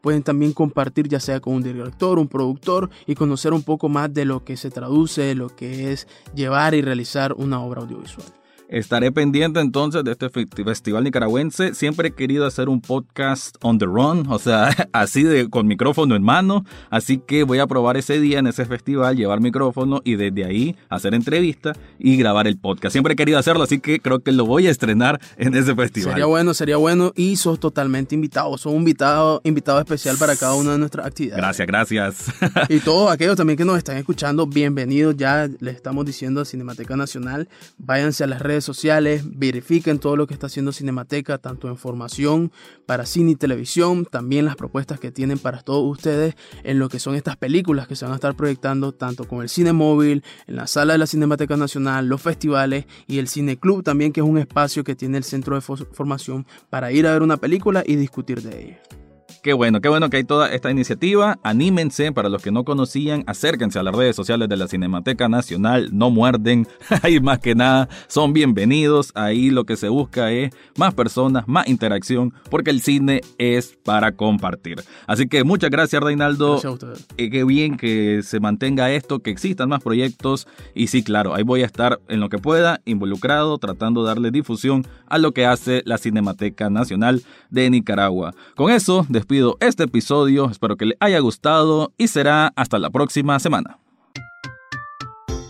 pueden 0.00 0.22
también 0.22 0.52
compartir 0.52 1.08
ya 1.08 1.20
sea 1.20 1.40
con 1.40 1.54
un 1.54 1.62
director, 1.62 2.18
un 2.18 2.28
productor, 2.28 2.90
y 3.06 3.14
conocer 3.14 3.52
un 3.52 3.62
poco 3.62 3.88
más 3.88 4.12
de 4.12 4.24
lo 4.24 4.44
que 4.44 4.56
se 4.56 4.70
traduce, 4.70 5.34
lo 5.34 5.48
que 5.48 5.92
es 5.92 6.06
llevar 6.34 6.74
y 6.74 6.82
realizar 6.82 7.32
una 7.34 7.60
obra 7.60 7.82
audiovisual. 7.82 8.39
Estaré 8.70 9.10
pendiente 9.10 9.58
entonces 9.58 10.04
de 10.04 10.12
este 10.12 10.30
festival 10.30 11.02
nicaragüense. 11.02 11.74
Siempre 11.74 12.08
he 12.08 12.10
querido 12.12 12.46
hacer 12.46 12.68
un 12.68 12.80
podcast 12.80 13.56
on 13.62 13.78
the 13.78 13.84
run, 13.84 14.28
o 14.28 14.38
sea, 14.38 14.68
así 14.92 15.24
de 15.24 15.50
con 15.50 15.66
micrófono 15.66 16.14
en 16.14 16.22
mano. 16.22 16.64
Así 16.88 17.18
que 17.18 17.42
voy 17.42 17.58
a 17.58 17.66
probar 17.66 17.96
ese 17.96 18.20
día 18.20 18.38
en 18.38 18.46
ese 18.46 18.64
festival, 18.66 19.16
llevar 19.16 19.40
micrófono 19.40 20.02
y 20.04 20.14
desde 20.14 20.44
ahí 20.44 20.76
hacer 20.88 21.14
entrevista 21.14 21.72
y 21.98 22.16
grabar 22.16 22.46
el 22.46 22.58
podcast. 22.58 22.92
Siempre 22.92 23.14
he 23.14 23.16
querido 23.16 23.40
hacerlo, 23.40 23.64
así 23.64 23.80
que 23.80 23.98
creo 23.98 24.20
que 24.20 24.30
lo 24.30 24.46
voy 24.46 24.68
a 24.68 24.70
estrenar 24.70 25.20
en 25.36 25.56
ese 25.56 25.74
festival. 25.74 26.12
Sería 26.12 26.26
bueno, 26.26 26.54
sería 26.54 26.76
bueno 26.76 27.12
y 27.16 27.34
sos 27.34 27.58
totalmente 27.58 28.14
invitado. 28.14 28.56
Sos 28.56 28.72
un 28.72 28.78
invitado, 28.78 29.40
invitado 29.42 29.80
especial 29.80 30.16
para 30.16 30.36
cada 30.36 30.54
una 30.54 30.72
de 30.74 30.78
nuestras 30.78 31.08
actividades. 31.08 31.42
Gracias, 31.42 31.66
gracias. 31.66 32.24
y 32.68 32.78
todos 32.84 33.10
aquellos 33.10 33.34
también 33.36 33.56
que 33.56 33.64
nos 33.64 33.78
están 33.78 33.96
escuchando, 33.96 34.46
bienvenidos. 34.46 35.16
Ya 35.16 35.48
les 35.58 35.74
estamos 35.74 36.06
diciendo 36.06 36.40
a 36.40 36.44
Cinemateca 36.44 36.94
Nacional, 36.94 37.48
váyanse 37.76 38.22
a 38.22 38.28
las 38.28 38.40
redes 38.40 38.59
sociales, 38.64 39.22
verifiquen 39.24 39.98
todo 39.98 40.16
lo 40.16 40.26
que 40.26 40.34
está 40.34 40.46
haciendo 40.46 40.72
Cinemateca, 40.72 41.38
tanto 41.38 41.68
en 41.68 41.76
formación 41.76 42.52
para 42.86 43.06
cine 43.06 43.32
y 43.32 43.36
televisión, 43.36 44.04
también 44.04 44.44
las 44.44 44.56
propuestas 44.56 45.00
que 45.00 45.10
tienen 45.10 45.38
para 45.38 45.62
todos 45.62 45.90
ustedes 45.90 46.34
en 46.64 46.78
lo 46.78 46.88
que 46.88 46.98
son 46.98 47.14
estas 47.14 47.36
películas 47.36 47.86
que 47.86 47.96
se 47.96 48.04
van 48.04 48.12
a 48.12 48.16
estar 48.16 48.34
proyectando, 48.34 48.92
tanto 48.92 49.26
con 49.26 49.42
el 49.42 49.48
cine 49.48 49.72
móvil, 49.72 50.24
en 50.46 50.56
la 50.56 50.66
sala 50.66 50.94
de 50.94 50.98
la 50.98 51.06
Cinemateca 51.06 51.56
Nacional, 51.56 52.06
los 52.06 52.20
festivales 52.20 52.86
y 53.06 53.18
el 53.18 53.28
Cine 53.28 53.58
Club 53.58 53.82
también, 53.82 54.12
que 54.12 54.20
es 54.20 54.26
un 54.26 54.38
espacio 54.38 54.84
que 54.84 54.94
tiene 54.94 55.18
el 55.18 55.24
centro 55.24 55.54
de 55.54 55.60
formación 55.60 56.46
para 56.68 56.92
ir 56.92 57.06
a 57.06 57.12
ver 57.12 57.22
una 57.22 57.36
película 57.36 57.82
y 57.86 57.96
discutir 57.96 58.42
de 58.42 58.62
ella. 58.62 58.99
Qué 59.42 59.54
bueno, 59.54 59.80
qué 59.80 59.88
bueno 59.88 60.10
que 60.10 60.18
hay 60.18 60.24
toda 60.24 60.52
esta 60.52 60.70
iniciativa. 60.70 61.38
Anímense, 61.42 62.12
para 62.12 62.28
los 62.28 62.42
que 62.42 62.50
no 62.50 62.62
conocían, 62.64 63.24
acérquense 63.26 63.78
a 63.78 63.82
las 63.82 63.94
redes 63.94 64.14
sociales 64.14 64.50
de 64.50 64.56
la 64.58 64.68
Cinemateca 64.68 65.30
Nacional, 65.30 65.88
no 65.92 66.10
muerden, 66.10 66.68
ahí 67.02 67.20
más 67.20 67.38
que 67.38 67.54
nada, 67.54 67.88
son 68.06 68.34
bienvenidos. 68.34 69.12
Ahí 69.14 69.48
lo 69.48 69.64
que 69.64 69.76
se 69.76 69.88
busca 69.88 70.30
es 70.30 70.50
más 70.76 70.92
personas, 70.92 71.48
más 71.48 71.68
interacción, 71.68 72.34
porque 72.50 72.68
el 72.68 72.82
cine 72.82 73.22
es 73.38 73.78
para 73.82 74.12
compartir. 74.12 74.82
Así 75.06 75.26
que 75.26 75.42
muchas 75.42 75.70
gracias, 75.70 76.02
Reinaldo. 76.02 76.50
Gracias 76.50 76.70
a 76.70 76.74
ustedes. 76.74 77.06
Eh, 77.16 77.30
qué 77.30 77.44
bien 77.44 77.78
que 77.78 78.20
se 78.22 78.40
mantenga 78.40 78.92
esto, 78.92 79.20
que 79.20 79.30
existan 79.30 79.70
más 79.70 79.82
proyectos. 79.82 80.48
Y 80.74 80.88
sí, 80.88 81.02
claro, 81.02 81.34
ahí 81.34 81.44
voy 81.44 81.62
a 81.62 81.66
estar 81.66 81.98
en 82.08 82.20
lo 82.20 82.28
que 82.28 82.36
pueda, 82.36 82.82
involucrado, 82.84 83.56
tratando 83.56 84.02
de 84.02 84.08
darle 84.08 84.30
difusión 84.30 84.86
a 85.06 85.16
lo 85.16 85.32
que 85.32 85.46
hace 85.46 85.82
la 85.86 85.96
Cinemateca 85.96 86.68
Nacional 86.68 87.22
de 87.48 87.70
Nicaragua. 87.70 88.34
Con 88.54 88.70
eso, 88.70 89.06
este 89.60 89.84
episodio. 89.84 90.50
Espero 90.50 90.76
que 90.76 90.86
le 90.86 90.96
haya 90.98 91.20
gustado 91.20 91.92
y 91.96 92.08
será 92.08 92.52
hasta 92.56 92.78
la 92.78 92.90
próxima 92.90 93.38
semana. 93.38 93.78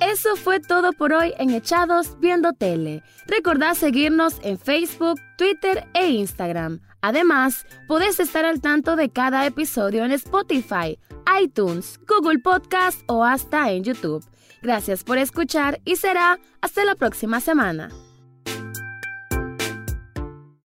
Eso 0.00 0.36
fue 0.36 0.60
todo 0.60 0.92
por 0.92 1.12
hoy 1.12 1.32
en 1.38 1.50
Echados 1.50 2.18
Viendo 2.20 2.52
Tele. 2.52 3.02
Recordá 3.26 3.74
seguirnos 3.74 4.38
en 4.42 4.58
Facebook, 4.58 5.18
Twitter 5.38 5.86
e 5.94 6.10
Instagram. 6.10 6.80
Además, 7.00 7.64
podés 7.86 8.20
estar 8.20 8.44
al 8.44 8.60
tanto 8.60 8.96
de 8.96 9.08
cada 9.08 9.46
episodio 9.46 10.04
en 10.04 10.12
Spotify, 10.12 10.98
iTunes, 11.42 11.98
Google 12.06 12.40
Podcast 12.40 13.00
o 13.06 13.24
hasta 13.24 13.70
en 13.70 13.84
YouTube. 13.84 14.24
Gracias 14.62 15.04
por 15.04 15.16
escuchar 15.16 15.80
y 15.86 15.96
será 15.96 16.38
hasta 16.60 16.84
la 16.84 16.96
próxima 16.96 17.40
semana. 17.40 17.88